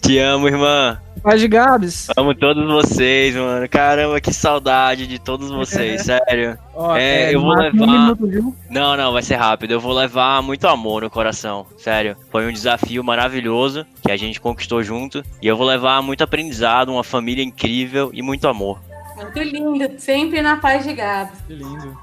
[0.00, 1.00] Te amo, irmã.
[1.22, 2.08] Paz de Gabs.
[2.16, 3.68] Amo todos vocês, mano.
[3.68, 6.58] Caramba, que saudade de todos vocês, sério.
[6.74, 7.92] Ó, é, é, eu vou marca um levar.
[7.92, 8.56] minuto, viu?
[8.70, 9.72] Não, não, vai ser rápido.
[9.72, 12.16] Eu vou levar muito amor no coração, sério.
[12.30, 15.22] Foi um desafio maravilhoso que a gente conquistou junto.
[15.42, 18.80] E eu vou levar muito aprendizado, uma família incrível e muito amor.
[19.16, 19.90] Muito lindo.
[19.98, 21.38] Sempre na paz de Gabs.
[21.46, 21.96] Que lindo.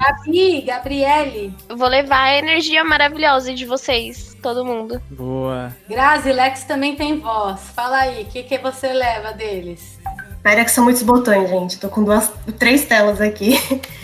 [0.00, 1.54] Gabi, Gabriele.
[1.68, 4.98] Eu vou levar a energia maravilhosa de vocês, todo mundo.
[5.10, 5.76] Boa.
[5.86, 7.60] Grazi, Lex também tem voz.
[7.76, 10.00] Fala aí, o que, que você leva deles?
[10.42, 11.78] Pera que são muitos botões, gente.
[11.78, 13.58] Tô com duas, três telas aqui.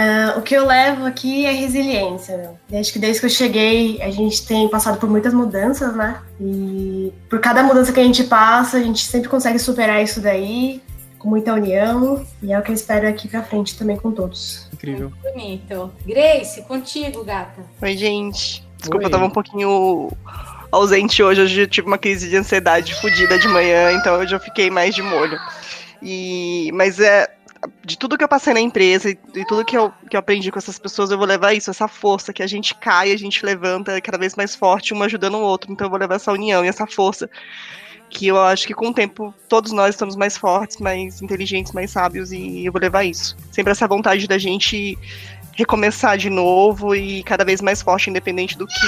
[0.00, 2.36] Ah, o que eu levo aqui é resiliência.
[2.36, 2.56] Meu.
[2.68, 6.20] Desde que desde que eu cheguei, a gente tem passado por muitas mudanças, né?
[6.40, 10.80] E por cada mudança que a gente passa, a gente sempre consegue superar isso daí
[11.18, 12.24] com muita união.
[12.42, 14.68] E é o que eu espero aqui pra frente também com todos.
[14.72, 15.12] Incrível.
[15.22, 15.92] Bonito.
[16.06, 17.62] Grace, contigo, gata.
[17.82, 18.66] Oi, gente.
[18.78, 19.06] Desculpa, Oi.
[19.06, 20.10] eu tava um pouquinho
[20.70, 21.42] ausente hoje.
[21.42, 24.94] Hoje eu tive uma crise de ansiedade fodida de manhã, então hoje eu fiquei mais
[24.94, 25.38] de molho.
[26.02, 27.28] E, mas é.
[27.84, 30.48] De tudo que eu passei na empresa e, e tudo que eu, que eu aprendi
[30.52, 33.44] com essas pessoas, eu vou levar isso, essa força, que a gente cai, a gente
[33.44, 35.72] levanta cada vez mais forte, um ajudando o outro.
[35.72, 37.28] Então eu vou levar essa união e essa força.
[38.10, 41.90] Que eu acho que com o tempo todos nós estamos mais fortes, mais inteligentes, mais
[41.90, 43.36] sábios, e eu vou levar isso.
[43.52, 44.96] Sempre essa vontade da gente
[45.54, 48.86] recomeçar de novo e cada vez mais forte, independente do que.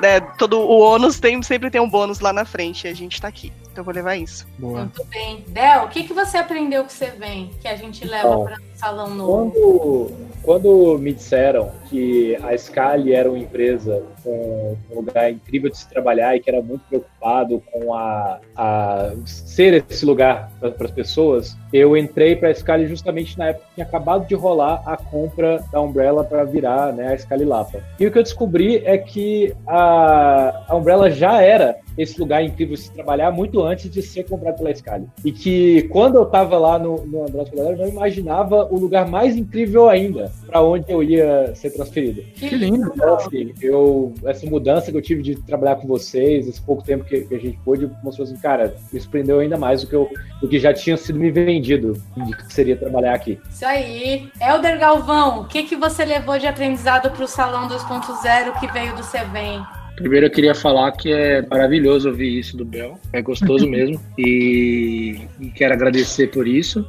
[0.00, 3.20] né, todo o ônus tem, sempre tem um bônus lá na frente, e a gente
[3.20, 3.52] tá aqui.
[3.80, 4.46] Eu vou levar isso.
[4.58, 4.80] Boa.
[4.80, 5.42] Muito bem.
[5.48, 8.56] Del, o que, que você aprendeu que você vem, que a gente leva Então, para
[8.56, 9.50] o salão novo?
[9.50, 10.12] Quando,
[10.42, 15.88] quando me disseram que a Scali era uma empresa com um lugar incrível de se
[15.88, 21.56] trabalhar e que era muito preocupado com a, a ser esse lugar para as pessoas,
[21.72, 25.64] eu entrei para a Scali justamente na época que tinha acabado de rolar a compra
[25.72, 27.82] da Umbrella para virar né, a Scali Lapa.
[27.98, 32.74] E o que eu descobri é que a, a Umbrella já era esse lugar incrível
[32.74, 35.06] de se trabalhar muito antes de ser comprado pela Scali.
[35.24, 39.06] E que quando eu estava lá no, no Andrade Galera, eu não imaginava o lugar
[39.06, 42.22] mais incrível ainda para onde eu ia ser transferido.
[42.34, 42.90] Que lindo.
[42.94, 47.04] Então, assim, eu, essa mudança que eu tive de trabalhar com vocês, esse pouco tempo
[47.04, 50.08] que, que a gente pôde, mostrou assim, cara, me surpreendeu ainda mais do que, eu,
[50.40, 53.38] do que já tinha sido me vendido de que seria trabalhar aqui.
[53.50, 54.30] Isso aí.
[54.40, 58.94] Elder Galvão, o que, que você levou de aprendizado para o Salão 2.0 que veio
[58.96, 59.62] do Cevem?
[60.00, 65.20] Primeiro eu queria falar que é maravilhoso ouvir isso do Bel, é gostoso mesmo e,
[65.38, 66.86] e quero agradecer por isso.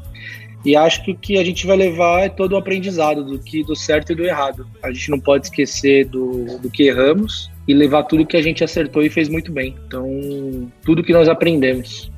[0.63, 3.63] E acho que o que a gente vai levar é todo o aprendizado do que
[3.63, 4.65] do certo e do errado.
[4.81, 8.63] A gente não pode esquecer do, do que erramos e levar tudo que a gente
[8.63, 9.75] acertou e fez muito bem.
[9.87, 12.09] Então, tudo que nós aprendemos.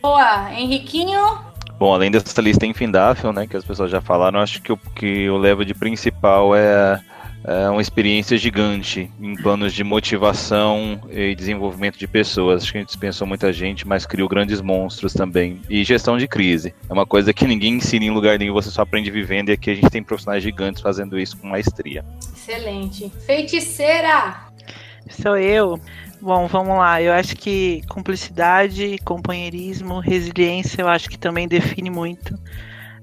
[0.00, 1.20] Boa, Henriquinho.
[1.78, 5.24] Bom, além dessa lista infindável, né, que as pessoas já falaram, acho que o que
[5.24, 7.00] eu levo de principal é,
[7.44, 12.62] é uma experiência gigante em planos de motivação e desenvolvimento de pessoas.
[12.62, 15.60] Acho que a gente dispensou muita gente, mas criou grandes monstros também.
[15.68, 16.74] E gestão de crise.
[16.88, 19.70] É uma coisa que ninguém ensina em lugar nenhum, você só aprende vivendo, e aqui
[19.70, 22.04] a gente tem profissionais gigantes fazendo isso com maestria.
[22.34, 23.12] Excelente.
[23.26, 24.36] Feiticeira.
[25.10, 25.78] Sou eu.
[26.22, 27.02] Bom, vamos lá.
[27.02, 32.38] Eu acho que cumplicidade, companheirismo, resiliência, eu acho que também define muito.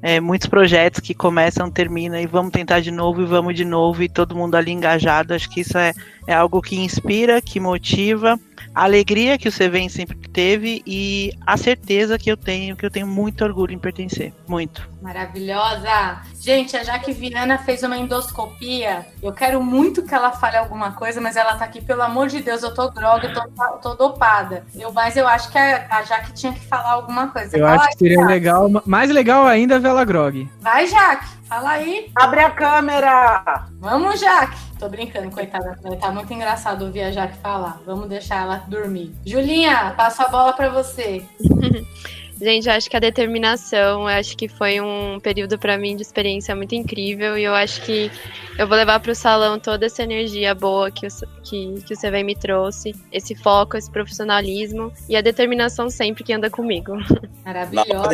[0.02, 4.02] É, muitos projetos que começam, terminam e vamos tentar de novo e vamos de novo
[4.02, 5.34] e todo mundo ali engajado.
[5.34, 5.94] Acho que isso é,
[6.28, 8.40] é algo que inspira, que motiva.
[8.74, 12.92] A alegria que o Seven sempre teve e a certeza que eu tenho, que eu
[12.92, 14.34] tenho muito orgulho em pertencer.
[14.48, 14.90] Muito.
[15.02, 16.22] Maravilhosa!
[16.40, 19.06] Gente, a Jaque Viana fez uma endoscopia.
[19.22, 22.42] Eu quero muito que ela fale alguma coisa, mas ela tá aqui, pelo amor de
[22.42, 24.64] Deus, eu tô droga, eu tô, tô dopada.
[24.76, 27.58] Eu, mas eu acho que a, a Jaque tinha que falar alguma coisa.
[27.58, 30.50] Eu Fala acho que seria legal, mais legal ainda ver ela grog.
[30.60, 32.10] Vai, Jaque, fala aí.
[32.16, 33.68] Abre a câmera!
[33.78, 34.58] Vamos, Jaque.
[34.80, 35.78] Tô brincando, coitada.
[36.00, 37.82] Tá muito engraçado ouvir a Jaque falar.
[37.86, 39.14] Vamos deixar ela dormir.
[39.26, 41.26] Julinha, passo a bola pra você.
[42.42, 46.02] Gente, eu acho que a determinação, eu acho que foi um período pra mim de
[46.02, 48.10] experiência muito incrível e eu acho que
[48.58, 51.10] eu vou levar pro salão toda essa energia boa que o,
[51.44, 56.34] que, que o CV me trouxe, esse foco, esse profissionalismo e a determinação sempre que
[56.34, 56.94] anda comigo.
[57.46, 58.10] Maravilhosa.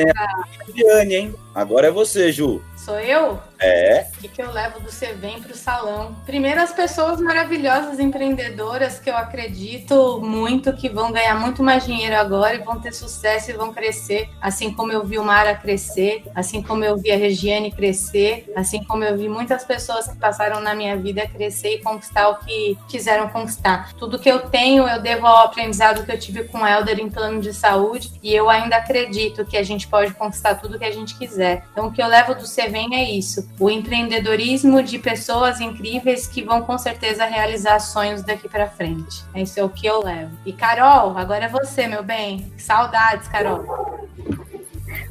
[0.66, 1.36] Viviane, hein?
[1.56, 2.62] Agora é você, Ju.
[2.88, 3.38] Sou eu?
[3.60, 4.08] É.
[4.16, 6.16] O que, que eu levo do Cevem para o salão?
[6.26, 12.16] Primeiro, as pessoas maravilhosas empreendedoras que eu acredito muito que vão ganhar muito mais dinheiro
[12.16, 16.24] agora e vão ter sucesso e vão crescer, assim como eu vi o Mara crescer,
[16.34, 20.62] assim como eu vi a Regiane crescer, assim como eu vi muitas pessoas que passaram
[20.62, 23.94] na minha vida crescer e conquistar o que quiseram conquistar.
[23.96, 27.10] Tudo que eu tenho eu devo ao aprendizado que eu tive com o Helder em
[27.10, 30.92] plano de saúde e eu ainda acredito que a gente pode conquistar tudo que a
[30.92, 31.66] gente quiser.
[31.72, 32.46] Então, o que eu levo do
[32.78, 38.48] Cevem é isso: o empreendedorismo de pessoas incríveis que vão com certeza realizar sonhos daqui
[38.48, 39.24] para frente.
[39.34, 40.32] Esse é o que eu levo.
[40.46, 42.52] E Carol, agora é você, meu bem.
[42.58, 43.66] Saudades, Carol.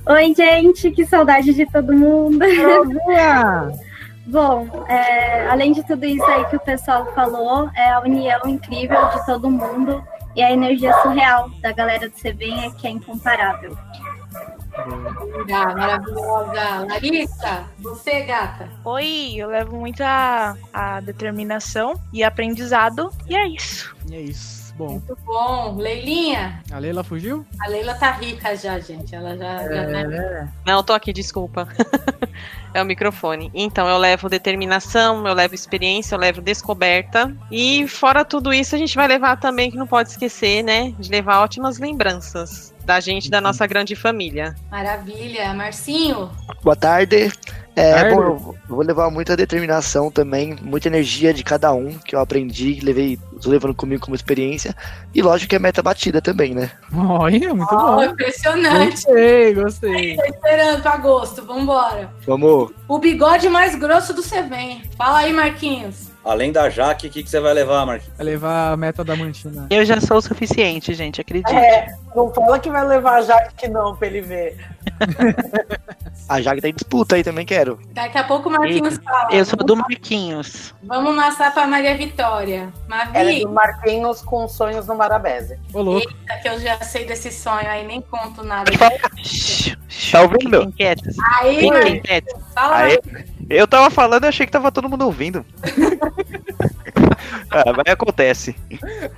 [0.06, 2.38] Oi, gente, que saudade de todo mundo.
[4.26, 9.08] Bom, é, além de tudo isso aí que o pessoal falou, é a união incrível
[9.10, 10.02] de todo mundo
[10.34, 13.76] e a energia surreal da galera do CVM é que é incomparável.
[14.78, 16.86] Ah, maravilhosa.
[16.86, 18.68] Larissa, você, gata.
[18.84, 23.96] Oi, eu levo muita a determinação e aprendizado, e é isso.
[24.10, 24.66] E é isso.
[24.76, 25.76] Bom, Muito bom.
[25.78, 27.46] Leilinha, a Leila fugiu?
[27.58, 29.14] a Leila tá rica já, gente.
[29.14, 30.48] Ela já, já É.
[30.66, 31.66] Não, tô aqui, desculpa.
[32.74, 33.50] é o microfone.
[33.54, 37.34] Então, eu levo determinação, eu levo experiência, eu levo descoberta.
[37.50, 40.92] E fora tudo isso, a gente vai levar também, que não pode esquecer, né?
[40.98, 44.54] De levar ótimas lembranças da gente, da nossa grande família.
[44.70, 45.52] Maravilha.
[45.52, 46.30] Marcinho,
[46.62, 47.30] Boa tarde.
[47.74, 48.14] É, Tarde.
[48.14, 52.80] bom, eu vou levar muita determinação também, muita energia de cada um que eu aprendi,
[52.82, 54.74] levei, tô levando comigo como experiência.
[55.14, 56.70] E lógico que é meta batida também, né?
[56.94, 58.04] Olha, muito Ó, bom.
[58.04, 58.92] impressionante.
[59.04, 60.16] Gostei, gostei.
[60.16, 61.44] Tô esperando pra agosto.
[61.44, 62.10] Vambora.
[62.26, 62.70] Vamos.
[62.88, 64.82] O bigode mais grosso do Cevem.
[64.96, 66.15] Fala aí, Marquinhos.
[66.26, 68.16] Além da Jaque, o que, que você vai levar, Marquinhos?
[68.16, 69.68] Vai levar a meta da mantina.
[69.70, 71.54] Eu já sou o suficiente, gente, acredite.
[71.54, 74.56] É, não fala que vai levar a Jaque não, pra ele ver.
[76.28, 77.78] A Jaque tá em disputa aí também, quero.
[77.92, 79.32] Daqui a pouco o Marquinhos fala.
[79.32, 80.74] Eu sou do Marquinhos.
[80.82, 82.72] Vamos massar pra Maria Vitória.
[83.14, 85.56] Ela é Mavi, do Marquinhos com sonhos no Marabese.
[85.72, 86.08] Ô, louco.
[86.08, 88.72] eita, que eu já sei desse sonho aí, nem conto nada.
[88.76, 90.58] Tá ouvindo?
[90.58, 91.16] Fiquem quietos.
[91.40, 92.34] Aí, Fiquem Marquinhos, quietos.
[92.52, 93.24] fala Aí, aí.
[93.48, 95.44] Eu tava falando, eu achei que tava todo mundo ouvindo.
[97.50, 98.54] ah, mas acontece.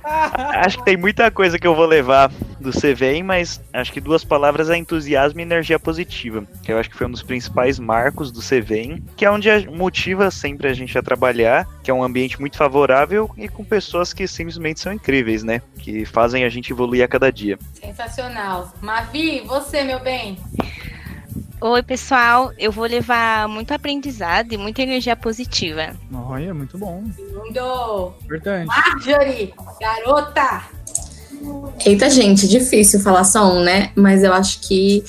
[0.03, 4.23] Acho que tem muita coisa que eu vou levar do CVM, mas acho que duas
[4.23, 6.43] palavras é entusiasmo e energia positiva.
[6.63, 9.61] Que eu acho que foi um dos principais marcos do CVM, que é onde a-
[9.71, 14.13] motiva sempre a gente a trabalhar, que é um ambiente muito favorável e com pessoas
[14.13, 15.61] que simplesmente são incríveis, né?
[15.79, 17.57] Que fazem a gente evoluir a cada dia.
[17.73, 18.73] Sensacional.
[18.81, 20.37] Mavi, você, meu bem.
[21.61, 22.53] Oi, pessoal.
[22.57, 25.93] Eu vou levar muito aprendizado e muita energia positiva.
[26.13, 27.03] Olha, muito bom.
[27.33, 28.13] Mundo.
[28.23, 28.67] Importante.
[28.67, 30.63] Marjorie, garota.
[31.85, 33.91] Eita, gente, difícil falar só um, né?
[33.93, 35.03] Mas eu acho que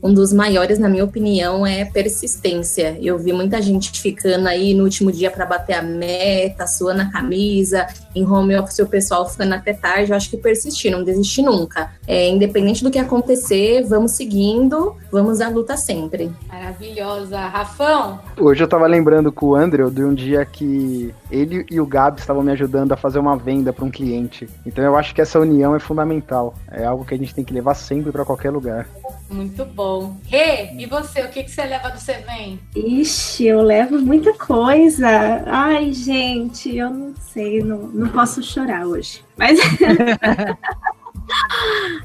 [0.00, 2.96] um dos maiores, na minha opinião, é persistência.
[3.00, 7.10] Eu vi muita gente ficando aí no último dia para bater a meta, suando a
[7.10, 7.84] camisa,
[8.16, 10.10] em home office o pessoal ficando até tarde.
[10.10, 11.92] Eu acho que persistir, não desistir nunca.
[12.06, 16.32] É, independente do que acontecer, vamos seguindo, vamos à luta sempre.
[16.48, 17.38] Maravilhosa.
[17.38, 18.18] Rafão.
[18.38, 22.20] Hoje eu tava lembrando com o Andrew de um dia que ele e o Gabi
[22.20, 24.48] estavam me ajudando a fazer uma venda para um cliente.
[24.64, 26.54] Então eu acho que essa união é fundamental.
[26.70, 28.88] É algo que a gente tem que levar sempre para qualquer lugar.
[29.28, 30.16] Muito bom.
[30.26, 31.22] Rê, e você?
[31.22, 32.60] O que, que você leva do Cevem?
[32.74, 35.08] Ixi, eu levo muita coisa.
[35.46, 39.24] Ai, gente, eu não sei, não, não posso chorar hoje.
[39.36, 39.58] Mas.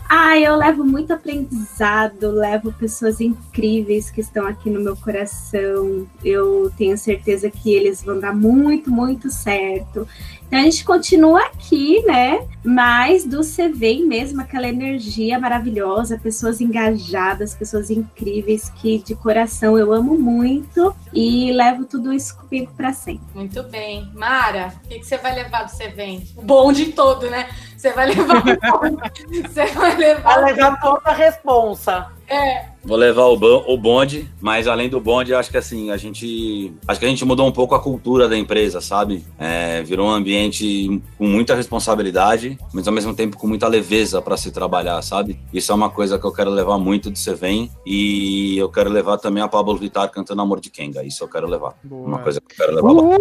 [0.10, 6.08] Ai, eu levo muito aprendizado, levo pessoas incríveis que estão aqui no meu coração.
[6.24, 10.08] Eu tenho certeza que eles vão dar muito, muito certo.
[10.52, 12.46] Então a gente continua aqui, né?
[12.62, 19.94] Mas do CV mesmo, aquela energia maravilhosa, pessoas engajadas, pessoas incríveis que de coração eu
[19.94, 23.24] amo muito e levo tudo isso comigo para sempre.
[23.34, 24.12] Muito bem.
[24.14, 26.28] Mara, o que, que você vai levar do Cevem?
[26.36, 27.48] O bonde todo, né?
[27.78, 29.48] Você vai levar o bonde.
[29.48, 30.42] Você vai levar.
[30.42, 32.08] Vai levar toda a responsa.
[32.28, 32.71] É.
[32.84, 36.74] Vou levar o, bonde, mas além do bonde, acho que assim, a gente.
[36.88, 39.24] Acho que a gente mudou um pouco a cultura da empresa, sabe?
[39.38, 44.36] É, virou um ambiente com muita responsabilidade, mas ao mesmo tempo com muita leveza para
[44.36, 45.40] se trabalhar, sabe?
[45.54, 49.18] Isso é uma coisa que eu quero levar muito do Cevem e eu quero levar
[49.18, 51.04] também a Pablo Vittar cantando Amor de Kenga.
[51.04, 51.76] Isso eu quero levar.
[51.90, 53.20] Uma coisa que eu quero levar.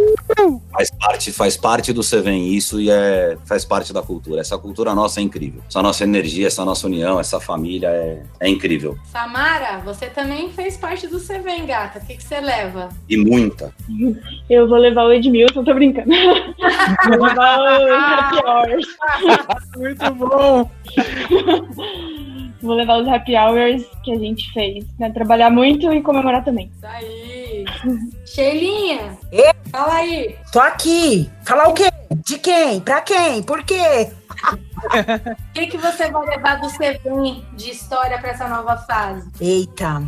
[0.73, 4.41] Faz parte, faz parte do Cevem isso e é, faz parte da cultura.
[4.41, 5.63] Essa cultura nossa é incrível.
[5.69, 8.99] Essa nossa energia, essa nossa união, essa família é, é incrível.
[9.13, 9.50] Samara,
[9.85, 11.99] você também fez parte do Cevem, gata.
[11.99, 12.89] O que, que você leva?
[13.09, 13.75] E muita.
[14.49, 16.11] Eu vou levar o Edmilson, tô brincando.
[17.09, 18.87] vou levar o Happy Hours.
[19.77, 20.71] Muito bom!
[22.63, 25.11] Vou levar os Happy Hours que a gente fez, né?
[25.11, 26.71] Trabalhar muito e comemorar também.
[26.77, 27.65] Isso aí.
[28.27, 30.37] Sheilinha, Ei, fala aí.
[30.53, 31.31] tô aqui.
[31.45, 31.91] Falar o quê?
[32.27, 32.81] De quem?
[32.81, 33.43] Pra quem?
[33.43, 34.11] Por quê?
[34.43, 39.29] O que, que você vai levar do Sevem de história para essa nova fase?
[39.41, 40.03] Eita.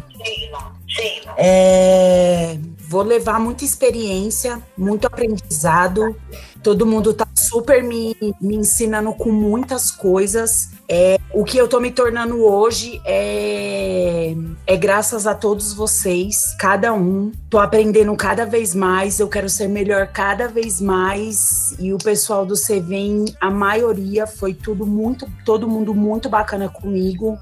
[1.36, 6.16] É, vou levar muita experiência, muito aprendizado.
[6.62, 10.71] Todo mundo tá super me, me ensinando com muitas coisas.
[10.88, 14.34] É, o que eu tô me tornando hoje é,
[14.66, 17.32] é graças a todos vocês, cada um.
[17.48, 21.74] Tô aprendendo cada vez mais, eu quero ser melhor cada vez mais.
[21.78, 27.38] E o pessoal do Cevem, a maioria foi tudo muito, todo mundo muito bacana comigo.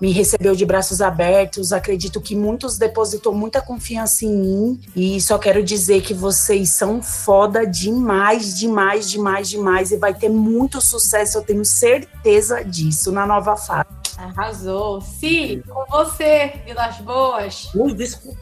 [0.00, 1.72] Me recebeu de braços abertos.
[1.72, 4.80] Acredito que muitos depositou muita confiança em mim.
[4.94, 9.92] E só quero dizer que vocês são foda demais, demais, demais, demais.
[9.92, 13.88] E vai ter muito sucesso, eu tenho certeza disso na nova fase.
[14.16, 15.00] Arrasou.
[15.00, 17.70] Si, com você, Vilas Boas.
[17.74, 18.38] Ui, desculpa.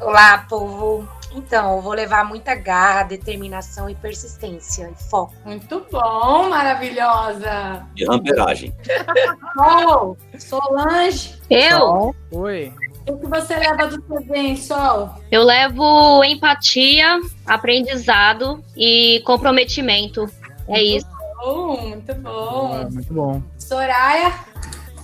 [0.00, 1.08] Olá, povo.
[1.34, 5.34] Então, eu vou levar muita garra, determinação e persistência e foco.
[5.44, 7.84] Muito bom, maravilhosa.
[7.94, 8.72] De ramperagem.
[9.56, 11.34] Sol, Solange.
[11.50, 12.14] Eu?
[12.30, 12.72] Oi.
[13.08, 15.10] O que você leva do Sevem, Sol?
[15.30, 20.30] Eu levo empatia, aprendizado e comprometimento.
[20.68, 21.06] É isso.
[21.36, 22.88] Bom, muito bom.
[22.90, 23.42] muito bom.
[23.58, 24.32] Soraya.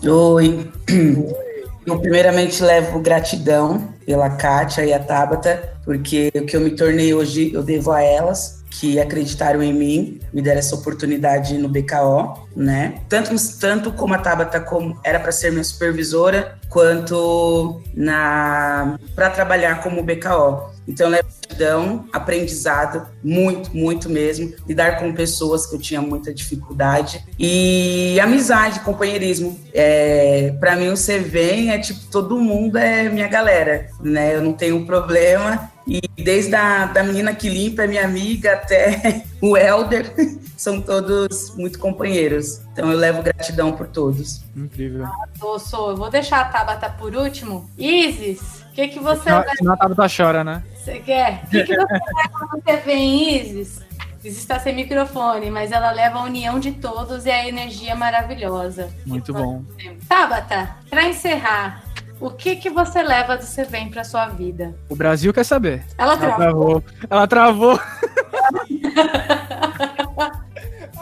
[0.02, 0.70] Oi.
[1.86, 7.14] Eu primeiramente levo gratidão pela Kátia e a Tabata, porque o que eu me tornei
[7.14, 12.48] hoje eu devo a elas, que acreditaram em mim, me deram essa oportunidade no BKO,
[12.54, 13.00] né?
[13.08, 19.82] Tanto, tanto como a Tabata como era para ser minha supervisora, quanto na para trabalhar
[19.82, 20.70] como BKO.
[20.86, 24.52] Então, gratidão, aprendizado, muito, muito mesmo.
[24.66, 27.24] Lidar com pessoas que eu tinha muita dificuldade.
[27.38, 29.58] E amizade, companheirismo.
[29.74, 34.34] É, para mim, o Cvem é tipo, todo mundo é minha galera, né?
[34.34, 35.70] Eu não tenho problema.
[35.90, 40.14] E desde a da menina que limpa, é minha amiga, até o Elder,
[40.56, 42.60] são todos muito companheiros.
[42.72, 44.40] Então eu levo gratidão por todos.
[44.54, 45.08] Incrível.
[45.40, 45.90] Tô, sou.
[45.90, 47.68] Eu vou deixar a Tabata por último.
[47.76, 49.50] Isis, o que, que você Senão leva?
[49.56, 50.62] senão a Tabata chora, né?
[50.76, 51.42] Você quer?
[51.44, 53.80] O que, que você leva no Sevem, Isis?
[54.22, 58.90] Isis está sem microfone, mas ela leva a união de todos e a energia maravilhosa.
[59.04, 59.64] Muito bom.
[60.08, 61.82] Tabata, para encerrar,
[62.20, 64.74] o que que você leva do Sevem para sua vida?
[64.88, 65.82] O Brasil quer saber.
[65.96, 66.84] Ela travou.
[67.08, 67.80] Ela travou.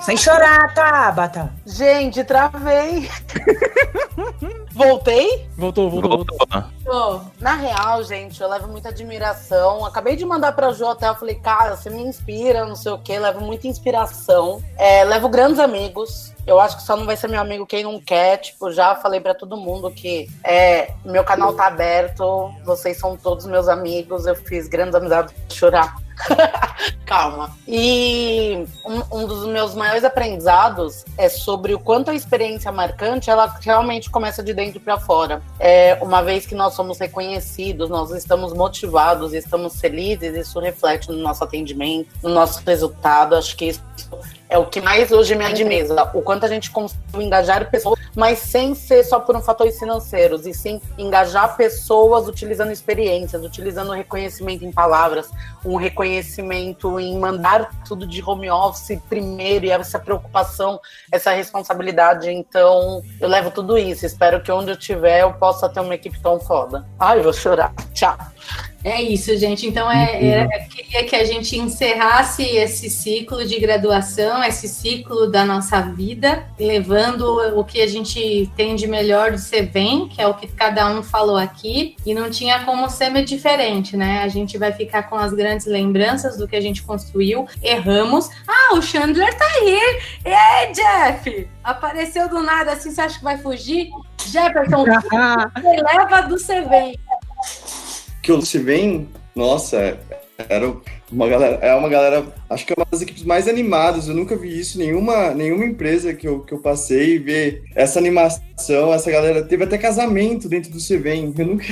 [0.00, 1.52] Sem chorar, Tabata.
[1.66, 3.10] Gente, travei.
[4.72, 5.48] Voltei?
[5.56, 7.24] Voltou, voltou, voltou.
[7.40, 9.84] Na real, gente, eu levo muita admiração.
[9.84, 12.98] Acabei de mandar pra Jo até, eu falei, cara, você me inspira, não sei o
[12.98, 14.62] quê, levo muita inspiração.
[14.76, 16.32] É, levo grandes amigos.
[16.46, 18.38] Eu acho que só não vai ser meu amigo quem não quer.
[18.38, 23.46] Tipo, já falei pra todo mundo que é, meu canal tá aberto, vocês são todos
[23.46, 24.26] meus amigos.
[24.26, 25.96] Eu fiz grandes amizades chorar.
[27.04, 27.56] Calma.
[27.66, 33.46] E um, um dos meus maiores aprendizados é sobre o quanto a experiência marcante ela
[33.60, 35.42] realmente começa de dentro para fora.
[35.58, 41.16] É, uma vez que nós somos reconhecidos, nós estamos motivados, estamos felizes, isso reflete no
[41.16, 43.34] nosso atendimento, no nosso resultado.
[43.34, 43.82] Acho que isso
[44.48, 46.10] é o que mais hoje me admira.
[46.14, 50.46] O quanto a gente conseguiu engajar pessoas, mas sem ser só por um fatores financeiros,
[50.46, 55.30] e sim engajar pessoas utilizando experiências, utilizando reconhecimento em palavras,
[55.64, 60.80] um reconhecimento em mandar tudo de home office primeiro, e essa preocupação,
[61.12, 62.30] essa responsabilidade.
[62.30, 64.06] Então, eu levo tudo isso.
[64.06, 66.86] Espero que onde eu estiver eu possa ter uma equipe tão foda.
[66.98, 67.72] Ai, eu vou chorar.
[67.92, 68.16] Tchau.
[68.88, 69.66] É isso, gente.
[69.66, 75.30] Então, é, era- eu queria que a gente encerrasse esse ciclo de graduação, esse ciclo
[75.30, 77.22] da nossa vida, levando
[77.58, 81.02] o que a gente tem de melhor do Sevem, que é o que cada um
[81.02, 84.22] falou aqui, e não tinha como ser diferente, né?
[84.22, 88.30] A gente vai ficar com as grandes lembranças do que a gente construiu, erramos.
[88.46, 89.98] Ah, o Chandler tá aí!
[90.24, 91.48] Ei, Jeff!
[91.62, 93.90] Apareceu do nada assim, você acha que vai fugir?
[94.26, 94.84] Jefferson,
[95.54, 96.98] você leva do Sevem.
[98.28, 99.98] Que o se vem, nossa,
[100.36, 100.70] era
[101.10, 104.06] uma galera, é uma galera, acho que é uma das equipes mais animadas.
[104.06, 108.92] Eu nunca vi isso nenhuma, nenhuma empresa que eu, que eu passei ver essa animação,
[108.92, 111.32] essa galera teve até casamento dentro do Cevem.
[111.38, 111.64] Eu nunca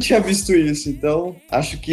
[0.00, 0.88] tinha visto isso.
[0.88, 1.92] Então, acho que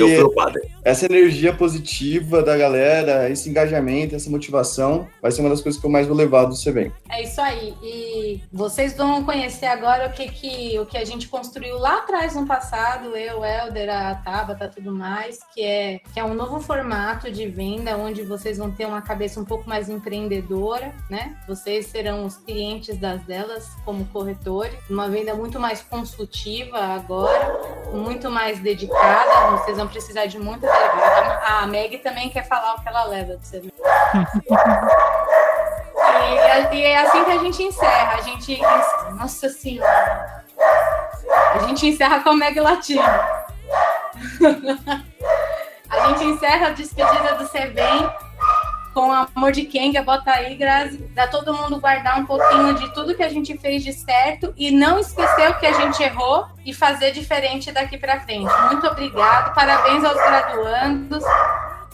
[0.83, 5.85] essa energia positiva da galera, esse engajamento, essa motivação, vai ser uma das coisas que
[5.85, 6.91] eu mais vou levar do Cevem.
[7.09, 7.73] É isso aí.
[7.83, 12.35] E vocês vão conhecer agora o que, que, o que a gente construiu lá atrás
[12.35, 17.31] no passado, eu, Helder, a Tabata, tudo mais, que é, que é um novo formato
[17.31, 21.35] de venda, onde vocês vão ter uma cabeça um pouco mais empreendedora, né?
[21.47, 28.29] Vocês serão os clientes das delas como corretores, uma venda muito mais consultiva agora, muito
[28.29, 31.39] mais dedicada, vocês vão precisar de muita delegada.
[31.45, 33.69] A Meg também quer falar o que ela leva do CVM.
[36.31, 38.15] E, é- e é assim que a gente encerra.
[38.15, 38.59] A gente.
[39.17, 40.43] Nossa Senhora!
[41.55, 43.01] A gente encerra com a Meg Latino.
[45.89, 48.11] a gente encerra a despedida do Sebem
[48.93, 53.15] com amor de Kenga, bota aí, Grazi, dá todo mundo guardar um pouquinho de tudo
[53.15, 56.73] que a gente fez de certo e não esquecer o que a gente errou e
[56.73, 58.51] fazer diferente daqui para frente.
[58.65, 61.23] Muito obrigado, parabéns aos graduandos,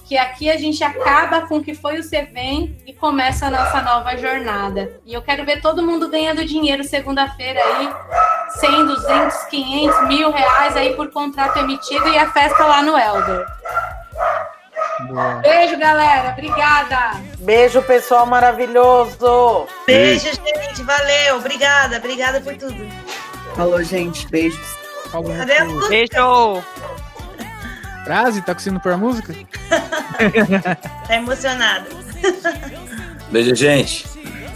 [0.05, 3.81] que aqui a gente acaba com o que foi o CVEM e começa a nossa
[3.81, 4.99] nova jornada.
[5.05, 7.89] E eu quero ver todo mundo ganhando dinheiro segunda-feira aí,
[8.59, 13.45] 100, 200, 500, mil reais aí por contrato emitido e a festa lá no Elder.
[15.41, 16.29] Beijo, galera.
[16.31, 17.19] Obrigada.
[17.39, 19.67] Beijo, pessoal maravilhoso.
[19.85, 20.81] Beijo, gente.
[20.83, 21.35] Valeu.
[21.37, 21.97] Obrigada.
[21.97, 22.87] Obrigada por tudo.
[23.55, 24.25] Falou, gente.
[24.27, 24.75] Beijos.
[25.37, 25.89] Cadê a música?
[25.89, 26.63] Beijo!
[28.03, 29.33] Frase, tá conseguindo pôr a música?
[31.07, 31.85] Tá emocionada.
[33.29, 34.05] Beijo, gente.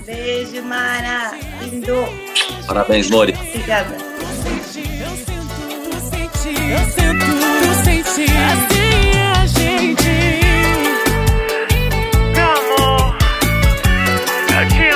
[0.05, 1.31] Beijo, Mara.
[1.61, 1.95] Lindo.
[2.65, 3.33] Parabéns, Lori.
[3.33, 3.95] Obrigada.
[3.95, 3.99] Eu
[6.85, 7.25] sinto,
[7.65, 10.28] eu senti, assim é a gente.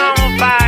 [0.04, 0.63] não vai.